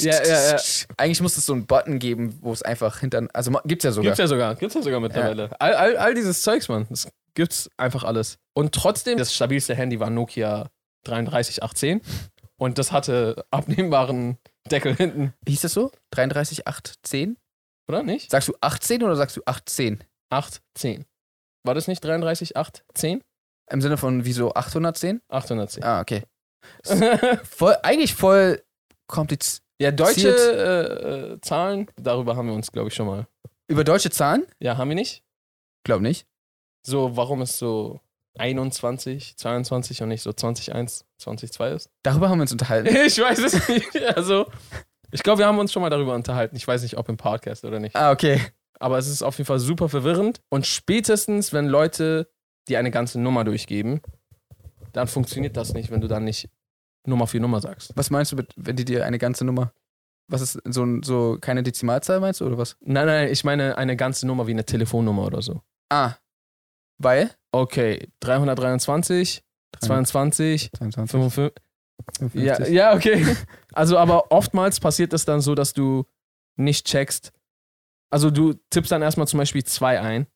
Ja, 0.00 0.22
ja, 0.24 0.52
ja. 0.52 0.56
Eigentlich 0.96 1.20
muss 1.20 1.36
es 1.36 1.44
so 1.44 1.52
einen 1.52 1.66
Button 1.66 1.98
geben, 1.98 2.38
wo 2.40 2.52
es 2.52 2.62
einfach 2.62 3.00
hinter. 3.00 3.26
Also 3.34 3.50
gibt's 3.64 3.84
ja 3.84 3.92
sogar. 3.92 4.04
Gibt's 4.04 4.18
ja 4.18 4.26
sogar. 4.26 4.54
Gibt's 4.54 4.74
ja 4.74 4.82
sogar 4.82 5.00
mittlerweile. 5.00 5.50
All, 5.60 5.74
all, 5.74 5.96
all 5.96 6.14
dieses 6.14 6.42
Zeugs, 6.42 6.68
Mann. 6.68 6.86
Das 6.88 7.08
gibt's 7.38 7.70
einfach 7.76 8.02
alles. 8.02 8.38
Und 8.52 8.74
trotzdem, 8.74 9.16
das 9.16 9.32
stabilste 9.32 9.72
Handy 9.76 10.00
war 10.00 10.10
Nokia 10.10 10.70
33810. 11.04 12.00
Und 12.56 12.78
das 12.78 12.90
hatte 12.90 13.46
abnehmbaren 13.52 14.38
Deckel 14.68 14.96
hinten. 14.96 15.32
Hieß 15.46 15.60
das 15.60 15.72
so? 15.72 15.92
33, 16.10 16.66
8, 16.66 16.94
10? 17.04 17.38
Oder 17.88 18.02
nicht? 18.02 18.28
Sagst 18.32 18.48
du 18.48 18.54
18 18.60 19.04
oder 19.04 19.14
sagst 19.14 19.36
du 19.36 19.42
18? 19.46 20.02
810. 20.30 21.06
War 21.64 21.74
das 21.76 21.86
nicht 21.86 22.02
33810? 22.02 23.22
Im 23.70 23.80
Sinne 23.80 23.98
von 23.98 24.24
wieso 24.24 24.52
810? 24.54 25.22
810. 25.28 25.84
Ah, 25.84 26.00
okay. 26.00 26.24
Voll, 27.44 27.76
eigentlich 27.84 28.14
voll 28.14 28.64
kompliziert. 29.06 29.62
Ja, 29.80 29.92
deutsche 29.92 30.28
äh, 30.28 31.34
äh, 31.34 31.40
Zahlen, 31.40 31.88
darüber 31.94 32.34
haben 32.34 32.48
wir 32.48 32.54
uns, 32.54 32.72
glaube 32.72 32.88
ich, 32.88 32.94
schon 32.94 33.06
mal. 33.06 33.28
Über 33.68 33.84
deutsche 33.84 34.10
Zahlen? 34.10 34.44
Ja, 34.58 34.76
haben 34.76 34.88
wir 34.88 34.96
nicht? 34.96 35.22
Glaub 35.84 36.00
nicht. 36.00 36.26
So, 36.88 37.18
warum 37.18 37.42
es 37.42 37.58
so 37.58 38.00
21, 38.38 39.36
22 39.36 40.02
und 40.02 40.08
nicht 40.08 40.22
so 40.22 40.30
21, 40.30 41.04
22 41.18 41.60
ist? 41.76 41.90
Darüber 42.02 42.30
haben 42.30 42.38
wir 42.38 42.42
uns 42.42 42.52
unterhalten. 42.52 42.88
Ich 42.88 43.20
weiß 43.20 43.38
es 43.40 43.68
nicht. 43.68 43.88
Also, 44.16 44.46
ich 45.10 45.22
glaube, 45.22 45.40
wir 45.40 45.46
haben 45.46 45.58
uns 45.58 45.70
schon 45.70 45.82
mal 45.82 45.90
darüber 45.90 46.14
unterhalten. 46.14 46.56
Ich 46.56 46.66
weiß 46.66 46.80
nicht, 46.82 46.96
ob 46.96 47.10
im 47.10 47.18
Podcast 47.18 47.66
oder 47.66 47.78
nicht. 47.78 47.94
Ah, 47.94 48.10
okay. 48.10 48.40
Aber 48.80 48.96
es 48.96 49.06
ist 49.06 49.22
auf 49.22 49.36
jeden 49.36 49.46
Fall 49.46 49.58
super 49.58 49.90
verwirrend. 49.90 50.40
Und 50.48 50.66
spätestens, 50.66 51.52
wenn 51.52 51.66
Leute 51.66 52.30
dir 52.68 52.78
eine 52.78 52.90
ganze 52.90 53.20
Nummer 53.20 53.44
durchgeben, 53.44 54.00
dann 54.94 55.08
funktioniert 55.08 55.58
das 55.58 55.74
nicht, 55.74 55.90
wenn 55.90 56.00
du 56.00 56.08
dann 56.08 56.24
nicht 56.24 56.48
Nummer 57.04 57.26
für 57.26 57.38
Nummer 57.38 57.60
sagst. 57.60 57.92
Was 57.96 58.08
meinst 58.08 58.32
du, 58.32 58.36
mit, 58.36 58.54
wenn 58.56 58.76
die 58.76 58.86
dir 58.86 59.04
eine 59.04 59.18
ganze 59.18 59.44
Nummer. 59.44 59.74
Was 60.26 60.40
ist 60.40 60.58
so, 60.64 60.86
so 61.02 61.36
keine 61.38 61.62
Dezimalzahl 61.62 62.20
meinst 62.20 62.40
du 62.40 62.46
oder 62.46 62.56
was? 62.56 62.76
Nein, 62.80 63.06
nein, 63.06 63.28
ich 63.30 63.44
meine 63.44 63.76
eine 63.76 63.94
ganze 63.94 64.26
Nummer 64.26 64.46
wie 64.46 64.52
eine 64.52 64.64
Telefonnummer 64.64 65.26
oder 65.26 65.42
so. 65.42 65.60
Ah. 65.90 66.14
Weil? 66.98 67.30
Okay, 67.52 68.08
323, 68.20 69.42
22, 69.80 70.70
22. 70.76 71.10
55. 71.10 71.52
55. 72.18 72.44
Ja, 72.44 72.66
ja, 72.90 72.94
okay. 72.96 73.24
Also, 73.72 73.96
aber 73.98 74.30
oftmals 74.32 74.80
passiert 74.80 75.12
es 75.12 75.24
dann 75.24 75.40
so, 75.40 75.54
dass 75.54 75.72
du 75.72 76.04
nicht 76.56 76.84
checkst. 76.86 77.32
Also, 78.10 78.30
du 78.30 78.54
tippst 78.70 78.90
dann 78.90 79.02
erstmal 79.02 79.28
zum 79.28 79.38
Beispiel 79.38 79.62
2 79.62 80.00
ein. 80.00 80.26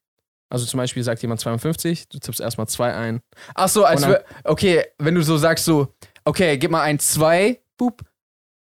Also, 0.51 0.65
zum 0.67 0.79
Beispiel 0.79 1.03
sagt 1.03 1.23
jemand 1.23 1.41
52, 1.41 2.09
du 2.09 2.19
tippst 2.19 2.41
erstmal 2.41 2.69
2 2.69 2.95
ein. 2.95 3.21
Ach 3.55 3.69
so, 3.69 3.85
als 3.85 4.03
dann- 4.03 4.19
okay, 4.45 4.85
wenn 4.99 5.15
du 5.17 5.23
so 5.23 5.37
sagst 5.39 5.65
so, 5.65 5.93
okay, 6.25 6.57
gib 6.59 6.71
mal 6.71 6.83
ein 6.83 6.99
2, 7.01 7.61
boop, 7.79 8.03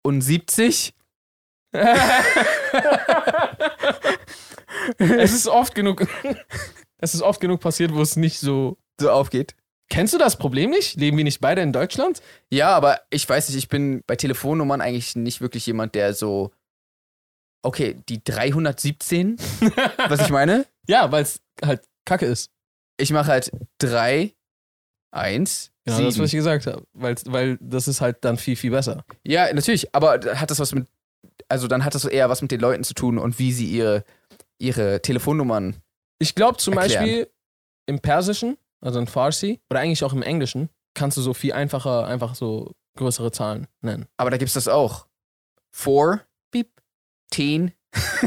und 0.03 0.23
70. 0.23 0.95
es 4.99 5.33
ist 5.33 5.49
oft 5.49 5.75
genug. 5.75 6.07
Es 7.05 7.15
ist 7.15 7.23
oft 7.23 7.41
genug 7.41 7.61
passiert, 7.61 7.95
wo 7.95 8.03
es 8.03 8.17
nicht 8.17 8.39
so. 8.39 8.79
so 9.01 9.11
aufgeht. 9.11 9.55
Kennst 9.91 10.15
du 10.15 10.19
das 10.19 10.37
Problem 10.37 10.71
nicht? 10.71 10.97
Leben 10.97 11.17
wir 11.17 11.25
nicht 11.25 11.41
beide 11.41 11.61
in 11.61 11.73
Deutschland? 11.73 12.23
Ja, 12.51 12.75
aber 12.75 13.01
ich 13.11 13.29
weiß 13.29 13.49
nicht, 13.49 13.59
ich 13.59 13.69
bin 13.69 14.03
bei 14.07 14.17
Telefonnummern 14.17 14.81
eigentlich 14.81 15.15
nicht 15.15 15.41
wirklich 15.41 15.67
jemand, 15.67 15.95
der 15.95 16.15
so. 16.15 16.53
Okay, 17.63 17.97
die 18.09 18.23
317, 18.23 19.37
was 20.09 20.21
ich 20.21 20.31
meine? 20.31 20.67
Ja, 20.87 21.13
weil 21.13 21.23
es 21.23 21.41
halt 21.65 21.83
Kacke 22.05 22.27
ist. 22.27 22.51
Ich 22.99 23.11
mache 23.11 23.31
halt 23.31 23.51
3, 23.79 24.35
Eins. 25.15 25.71
Ja, 25.87 25.95
sieben. 25.95 26.07
das, 26.07 26.19
was 26.19 26.27
ich 26.27 26.39
gesagt 26.39 26.67
habe. 26.67 26.83
Weil, 26.93 27.15
weil 27.27 27.57
das 27.61 27.87
ist 27.87 28.01
halt 28.01 28.25
dann 28.25 28.37
viel, 28.37 28.57
viel 28.57 28.73
besser. 28.73 29.05
Ja, 29.23 29.53
natürlich, 29.53 29.95
aber 29.95 30.21
hat 30.35 30.51
das 30.51 30.59
was 30.59 30.75
mit, 30.75 30.89
also 31.49 31.69
dann 31.69 31.85
hat 31.85 31.95
das 31.95 32.05
eher 32.05 32.29
was 32.29 32.43
mit 32.43 32.51
den 32.51 32.61
Leuten 32.61 32.83
zu 32.83 32.95
tun 32.95 33.19
und 33.19 33.39
wie 33.39 33.53
sie 33.53 33.67
ihre, 33.67 34.05
ihre 34.59 35.03
Telefonnummern. 35.03 35.77
Ich 36.19 36.35
glaube 36.35 36.59
zum 36.59 36.77
Erklären. 36.79 37.03
Beispiel 37.03 37.31
im 37.87 38.01
Persischen, 38.01 38.59
also 38.81 38.99
in 38.99 39.07
Farsi, 39.07 39.61
oder 39.71 39.81
eigentlich 39.81 40.05
auch 40.05 40.13
im 40.13 40.23
Englischen, 40.23 40.69
kannst 40.95 41.17
du 41.17 41.23
so 41.23 41.35
viel 41.35 41.53
einfacher 41.53 42.07
einfach 42.07 42.35
so 42.35 42.73
größere 42.97 43.33
Zahlen 43.33 43.67
nennen. 43.81 44.07
Aber 44.17 44.31
da 44.31 44.37
gibt's 44.37 44.55
das 44.55 44.69
auch. 44.69 45.07
Four, 45.73 46.21
beep, 46.51 46.71
ten. 47.31 47.73
Aber 47.95 48.23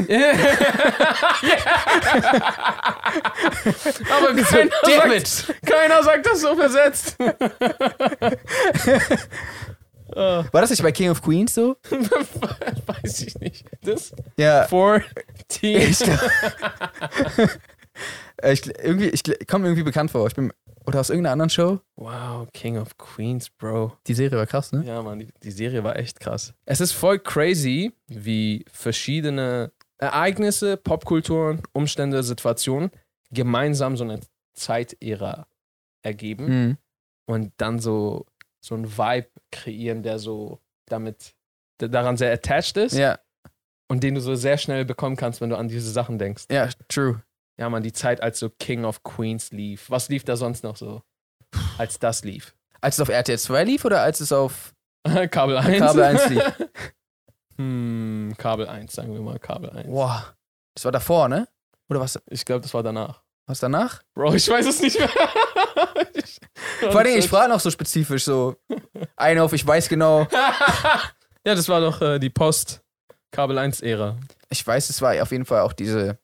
keiner, 4.34 4.70
Damn 4.82 5.10
sagt, 5.10 5.54
keiner 5.66 6.02
sagt 6.02 6.26
das 6.26 6.40
so 6.40 6.56
versetzt. 6.56 7.18
War 10.08 10.48
das 10.52 10.70
nicht 10.70 10.82
bei 10.82 10.90
King 10.90 11.10
of 11.10 11.22
Queens 11.22 11.54
so? 11.54 11.76
Weiß 12.86 13.20
ich 13.20 13.38
nicht. 13.40 13.66
Das? 13.82 14.12
Ja. 14.38 14.66
14. 14.66 15.94
Ich, 18.42 18.44
Äh, 18.44 18.52
ich, 18.52 18.66
irgendwie, 18.84 19.08
ich 19.08 19.22
komme 19.48 19.66
irgendwie 19.66 19.82
bekannt 19.82 20.10
vor. 20.10 20.26
Ich 20.26 20.34
bin, 20.34 20.52
oder 20.86 21.00
aus 21.00 21.10
irgendeiner 21.10 21.32
anderen 21.32 21.50
Show? 21.50 21.80
Wow, 21.96 22.48
King 22.52 22.78
of 22.78 22.96
Queens, 22.96 23.50
Bro. 23.50 23.96
Die 24.06 24.14
Serie 24.14 24.38
war 24.38 24.46
krass, 24.46 24.72
ne? 24.72 24.84
Ja, 24.84 25.02
Mann, 25.02 25.18
die, 25.18 25.28
die 25.42 25.50
Serie 25.50 25.82
war 25.84 25.96
echt 25.96 26.20
krass. 26.20 26.54
Es 26.64 26.80
ist 26.80 26.92
voll 26.92 27.18
crazy, 27.18 27.92
wie 28.06 28.64
verschiedene 28.70 29.72
Ereignisse, 29.98 30.76
Popkulturen, 30.76 31.60
Umstände, 31.72 32.22
Situationen 32.22 32.90
gemeinsam 33.30 33.96
so 33.96 34.04
eine 34.04 34.20
Zeitära 34.54 35.46
ergeben 36.02 36.46
Mhm. 36.46 36.76
und 37.26 37.52
dann 37.58 37.78
so, 37.80 38.26
so 38.64 38.74
einen 38.74 38.96
Vibe 38.96 39.28
kreieren, 39.50 40.02
der 40.02 40.18
so 40.18 40.60
damit 40.86 41.34
der 41.80 41.88
daran 41.88 42.16
sehr 42.16 42.32
attached 42.32 42.76
ist 42.76 42.94
Ja, 42.94 43.18
und 43.88 44.02
den 44.02 44.14
du 44.14 44.20
so 44.20 44.34
sehr 44.34 44.58
schnell 44.58 44.84
bekommen 44.84 45.16
kannst, 45.16 45.40
wenn 45.40 45.50
du 45.50 45.56
an 45.56 45.68
diese 45.68 45.90
Sachen 45.90 46.18
denkst. 46.18 46.44
ja, 46.50 46.68
true. 46.88 47.22
Ja, 47.58 47.68
man, 47.68 47.82
die 47.82 47.92
Zeit, 47.92 48.22
als 48.22 48.38
so 48.38 48.50
King 48.50 48.84
of 48.84 49.02
Queens 49.02 49.50
lief. 49.50 49.90
Was 49.90 50.08
lief 50.08 50.24
da 50.24 50.36
sonst 50.36 50.62
noch 50.62 50.76
so? 50.76 51.02
Als 51.76 51.98
das 51.98 52.22
lief. 52.24 52.54
Als 52.80 52.96
es 52.96 53.00
auf 53.00 53.08
RTL 53.08 53.38
2 53.38 53.64
lief 53.64 53.84
oder 53.84 54.00
als 54.02 54.20
es 54.20 54.30
auf 54.32 54.74
Kabel 55.30 55.56
1. 55.56 55.78
Kabel 55.78 56.02
1 56.04 56.28
lief? 56.28 56.42
hm, 57.56 58.34
Kabel 58.38 58.68
1, 58.68 58.92
sagen 58.92 59.12
wir 59.12 59.20
mal 59.20 59.38
Kabel 59.38 59.70
1. 59.70 59.88
Boah. 59.88 60.34
Das 60.74 60.84
war 60.84 60.92
davor, 60.92 61.28
ne? 61.28 61.48
Oder 61.90 62.00
was, 62.00 62.20
Ich 62.30 62.44
glaube, 62.44 62.60
das 62.62 62.72
war 62.74 62.82
danach. 62.82 63.22
was 63.46 63.58
danach? 63.60 64.02
Bro, 64.14 64.34
ich 64.34 64.48
weiß 64.48 64.66
es 64.66 64.80
nicht 64.80 64.98
mehr. 64.98 65.10
Ich- 66.14 66.38
Vor 66.92 67.02
Dingen, 67.04 67.18
ich 67.18 67.28
frage 67.28 67.50
noch 67.52 67.60
so 67.60 67.70
spezifisch 67.70 68.24
so. 68.24 68.56
Ein 69.16 69.38
auf, 69.38 69.52
ich 69.52 69.66
weiß 69.66 69.88
genau. 69.88 70.26
ja, 70.30 71.54
das 71.54 71.68
war 71.68 71.80
doch 71.80 72.00
äh, 72.02 72.18
die 72.18 72.30
Post-Kabel 72.30 73.58
1-Ära. 73.58 74.16
Ich 74.50 74.64
weiß, 74.66 74.90
es 74.90 75.00
war 75.02 75.20
auf 75.22 75.30
jeden 75.32 75.44
Fall 75.44 75.62
auch 75.62 75.72
diese 75.72 76.18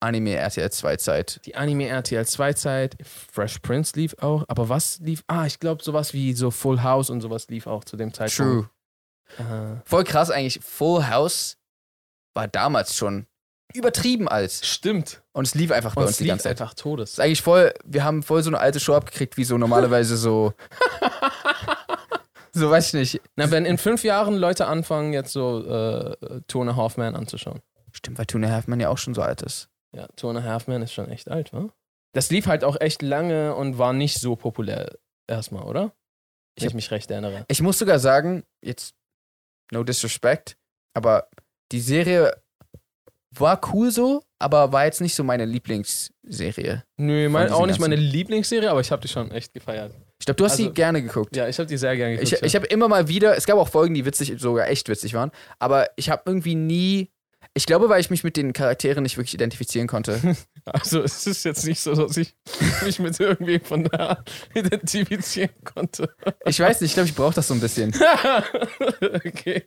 Anime 0.00 0.34
RTL 0.34 0.70
2 0.70 0.96
Zeit. 0.96 1.40
Die 1.44 1.54
Anime 1.54 1.86
RTL 1.86 2.22
2-Zeit, 2.22 2.96
Fresh 3.04 3.58
Prince 3.58 3.92
lief 3.96 4.14
auch, 4.20 4.44
aber 4.48 4.68
was 4.68 4.98
lief? 5.00 5.22
Ah, 5.26 5.44
ich 5.46 5.58
glaube, 5.60 5.82
sowas 5.82 6.14
wie 6.14 6.32
so 6.32 6.50
Full 6.50 6.82
House 6.82 7.10
und 7.10 7.20
sowas 7.20 7.48
lief 7.48 7.66
auch 7.66 7.84
zu 7.84 7.96
dem 7.96 8.12
Zeitpunkt. 8.14 8.68
True. 9.36 9.76
Äh, 9.76 9.80
Voll 9.84 10.04
krass 10.04 10.30
eigentlich. 10.30 10.60
Full 10.64 11.06
House 11.08 11.58
war 12.34 12.48
damals 12.48 12.96
schon 12.96 13.26
übertrieben 13.74 14.26
alt. 14.26 14.50
stimmt. 14.50 15.22
Und 15.32 15.46
es 15.46 15.54
lief 15.54 15.70
einfach 15.70 15.94
bei 15.94 16.00
Und 16.02 16.08
uns 16.08 16.16
die 16.16 16.26
ganze 16.26 16.44
Zeit. 16.44 16.60
einfach 16.60 16.74
Todes. 16.74 17.12
Ist 17.12 17.20
eigentlich 17.20 17.42
voll, 17.42 17.72
wir 17.84 18.02
haben 18.02 18.22
voll 18.22 18.42
so 18.42 18.50
eine 18.50 18.58
alte 18.58 18.80
Show 18.80 18.94
abgekriegt, 18.94 19.36
wie 19.36 19.44
so 19.44 19.58
normalerweise 19.58 20.16
so. 20.16 20.54
so 22.52 22.70
weiß 22.70 22.88
ich 22.88 22.94
nicht. 22.94 23.20
Na, 23.36 23.50
wenn 23.50 23.64
in 23.64 23.78
fünf 23.78 24.02
Jahren 24.02 24.36
Leute 24.36 24.66
anfangen, 24.66 25.12
jetzt 25.12 25.32
so 25.32 25.60
äh, 25.64 26.40
Two 26.48 26.62
and 26.62 26.70
a 26.70 26.76
Half 26.76 26.96
Man 26.96 27.14
anzuschauen. 27.14 27.60
Stimmt, 27.92 28.18
weil 28.18 28.26
Two 28.26 28.38
and 28.38 28.46
a 28.46 28.50
Half 28.50 28.66
Man 28.66 28.80
ja 28.80 28.88
auch 28.88 28.98
schon 28.98 29.14
so 29.14 29.22
alt 29.22 29.42
ist. 29.42 29.68
Ja, 29.96 30.06
Two 30.16 30.30
and 30.30 30.38
a 30.38 30.42
Half 30.42 30.68
Man 30.68 30.82
ist 30.82 30.92
schon 30.92 31.08
echt 31.10 31.28
alt, 31.30 31.52
wa? 31.52 31.68
Das 32.14 32.30
lief 32.30 32.46
halt 32.46 32.64
auch 32.64 32.80
echt 32.80 33.02
lange 33.02 33.54
und 33.54 33.78
war 33.78 33.92
nicht 33.92 34.18
so 34.18 34.36
populär 34.36 34.96
erstmal, 35.28 35.62
oder? 35.64 35.82
Wenn 35.82 35.90
Ich 36.56 36.64
ich 36.64 36.66
hab- 36.66 36.74
mich 36.74 36.90
recht 36.90 37.10
erinnere. 37.10 37.44
Ich 37.48 37.60
muss 37.62 37.78
sogar 37.78 37.98
sagen, 37.98 38.44
jetzt 38.64 38.94
no 39.72 39.84
disrespect, 39.84 40.56
aber 40.94 41.28
die 41.72 41.80
Serie 41.80 42.34
war 43.36 43.60
cool 43.72 43.92
so, 43.92 44.22
aber 44.40 44.72
war 44.72 44.84
jetzt 44.86 45.00
nicht 45.00 45.14
so 45.14 45.22
meine 45.22 45.44
Lieblingsserie. 45.44 46.84
Nö, 46.96 47.28
mein, 47.28 47.52
auch 47.52 47.66
nicht 47.66 47.78
meine 47.78 47.94
ganzen- 47.94 48.10
Lieblingsserie, 48.10 48.70
aber 48.70 48.80
ich 48.80 48.90
habe 48.90 49.02
die 49.02 49.08
schon 49.08 49.30
echt 49.30 49.52
gefeiert. 49.54 49.94
Ich 50.18 50.26
glaube, 50.26 50.36
du 50.36 50.44
hast 50.44 50.52
Also- 50.52 50.64
sie 50.64 50.70
gerne 50.72 51.00
geguckt. 51.02 51.36
Ja, 51.36 51.46
ich 51.48 51.58
habe 51.58 51.68
die 51.68 51.76
sehr 51.76 51.96
gerne 51.96 52.16
geguckt. 52.16 52.32
Ich, 52.32 52.42
ich 52.42 52.56
habe 52.56 52.66
immer 52.66 52.88
mal 52.88 53.06
wieder, 53.08 53.36
es 53.36 53.46
gab 53.46 53.56
auch 53.56 53.68
Folgen, 53.68 53.94
die 53.94 54.04
witzig, 54.04 54.34
sogar 54.40 54.68
echt 54.68 54.88
witzig 54.88 55.14
waren, 55.14 55.30
aber 55.60 55.88
ich 55.96 56.10
habe 56.10 56.22
irgendwie 56.26 56.56
nie, 56.56 57.10
ich 57.54 57.66
glaube, 57.66 57.88
weil 57.88 58.00
ich 58.00 58.10
mich 58.10 58.22
mit 58.22 58.36
den 58.36 58.52
Charakteren 58.52 59.02
nicht 59.02 59.16
wirklich 59.16 59.34
identifizieren 59.34 59.88
konnte. 59.88 60.36
also 60.64 61.02
es 61.02 61.26
ist 61.26 61.44
jetzt 61.44 61.66
nicht 61.66 61.80
so, 61.80 61.94
dass 61.94 62.16
ich 62.16 62.34
mich 62.84 62.98
mit 62.98 63.18
irgendwem 63.18 63.60
von 63.60 63.84
da 63.84 64.22
identifizieren 64.54 65.50
konnte. 65.64 66.14
Ich 66.46 66.60
weiß 66.60 66.80
nicht, 66.80 66.90
ich 66.90 66.94
glaube, 66.94 67.08
ich 67.08 67.14
brauche 67.14 67.34
das 67.34 67.48
so 67.48 67.54
ein 67.54 67.60
bisschen. 67.60 67.92
okay. 69.00 69.64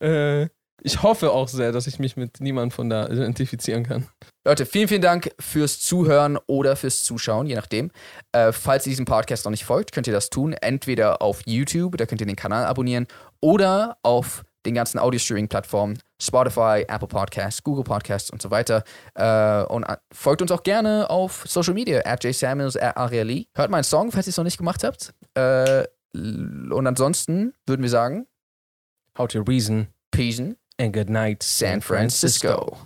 äh, 0.00 0.48
ich 0.82 1.02
hoffe 1.02 1.32
auch 1.32 1.48
sehr, 1.48 1.72
dass 1.72 1.86
ich 1.86 1.98
mich 1.98 2.16
mit 2.16 2.40
niemandem 2.40 2.70
von 2.70 2.88
da 2.88 3.06
identifizieren 3.08 3.84
kann. 3.84 4.06
Leute, 4.46 4.64
vielen, 4.64 4.88
vielen 4.88 5.02
Dank 5.02 5.30
fürs 5.38 5.80
Zuhören 5.80 6.38
oder 6.46 6.76
fürs 6.76 7.02
Zuschauen, 7.02 7.46
je 7.46 7.54
nachdem. 7.54 7.90
Äh, 8.32 8.52
falls 8.52 8.86
ihr 8.86 8.90
diesem 8.90 9.04
Podcast 9.04 9.44
noch 9.44 9.50
nicht 9.50 9.66
folgt, 9.66 9.92
könnt 9.92 10.06
ihr 10.06 10.14
das 10.14 10.30
tun. 10.30 10.54
Entweder 10.54 11.20
auf 11.20 11.42
YouTube, 11.44 11.98
da 11.98 12.06
könnt 12.06 12.22
ihr 12.22 12.26
den 12.26 12.36
Kanal 12.36 12.64
abonnieren, 12.64 13.06
oder 13.42 13.98
auf 14.02 14.44
den 14.66 14.74
ganzen 14.74 14.98
Audio-Streaming-Plattformen, 14.98 15.98
Spotify, 16.20 16.84
Apple 16.88 17.08
Podcasts, 17.08 17.62
Google 17.62 17.84
Podcasts 17.84 18.30
und 18.30 18.42
so 18.42 18.50
weiter. 18.50 18.84
Äh, 19.14 19.62
und 19.64 19.84
äh, 19.84 19.96
folgt 20.12 20.42
uns 20.42 20.50
auch 20.50 20.62
gerne 20.62 21.08
auf 21.08 21.44
Social 21.46 21.74
Media, 21.74 22.00
at 22.04 22.24
jsamuels, 22.24 22.76
at 22.76 22.96
ariali. 22.96 23.48
Hört 23.54 23.70
meinen 23.70 23.84
Song, 23.84 24.12
falls 24.12 24.26
ihr 24.26 24.30
es 24.30 24.36
noch 24.36 24.44
nicht 24.44 24.58
gemacht 24.58 24.84
habt. 24.84 25.14
Äh, 25.34 25.84
und 26.12 26.86
ansonsten 26.86 27.54
würden 27.66 27.82
wir 27.82 27.90
sagen, 27.90 28.26
How 29.18 29.28
to 29.28 29.42
reason 29.42 29.88
Peace 30.10 30.40
and 30.40 30.92
good 30.92 31.10
night, 31.10 31.42
San 31.42 31.80
Francisco. 31.80 32.78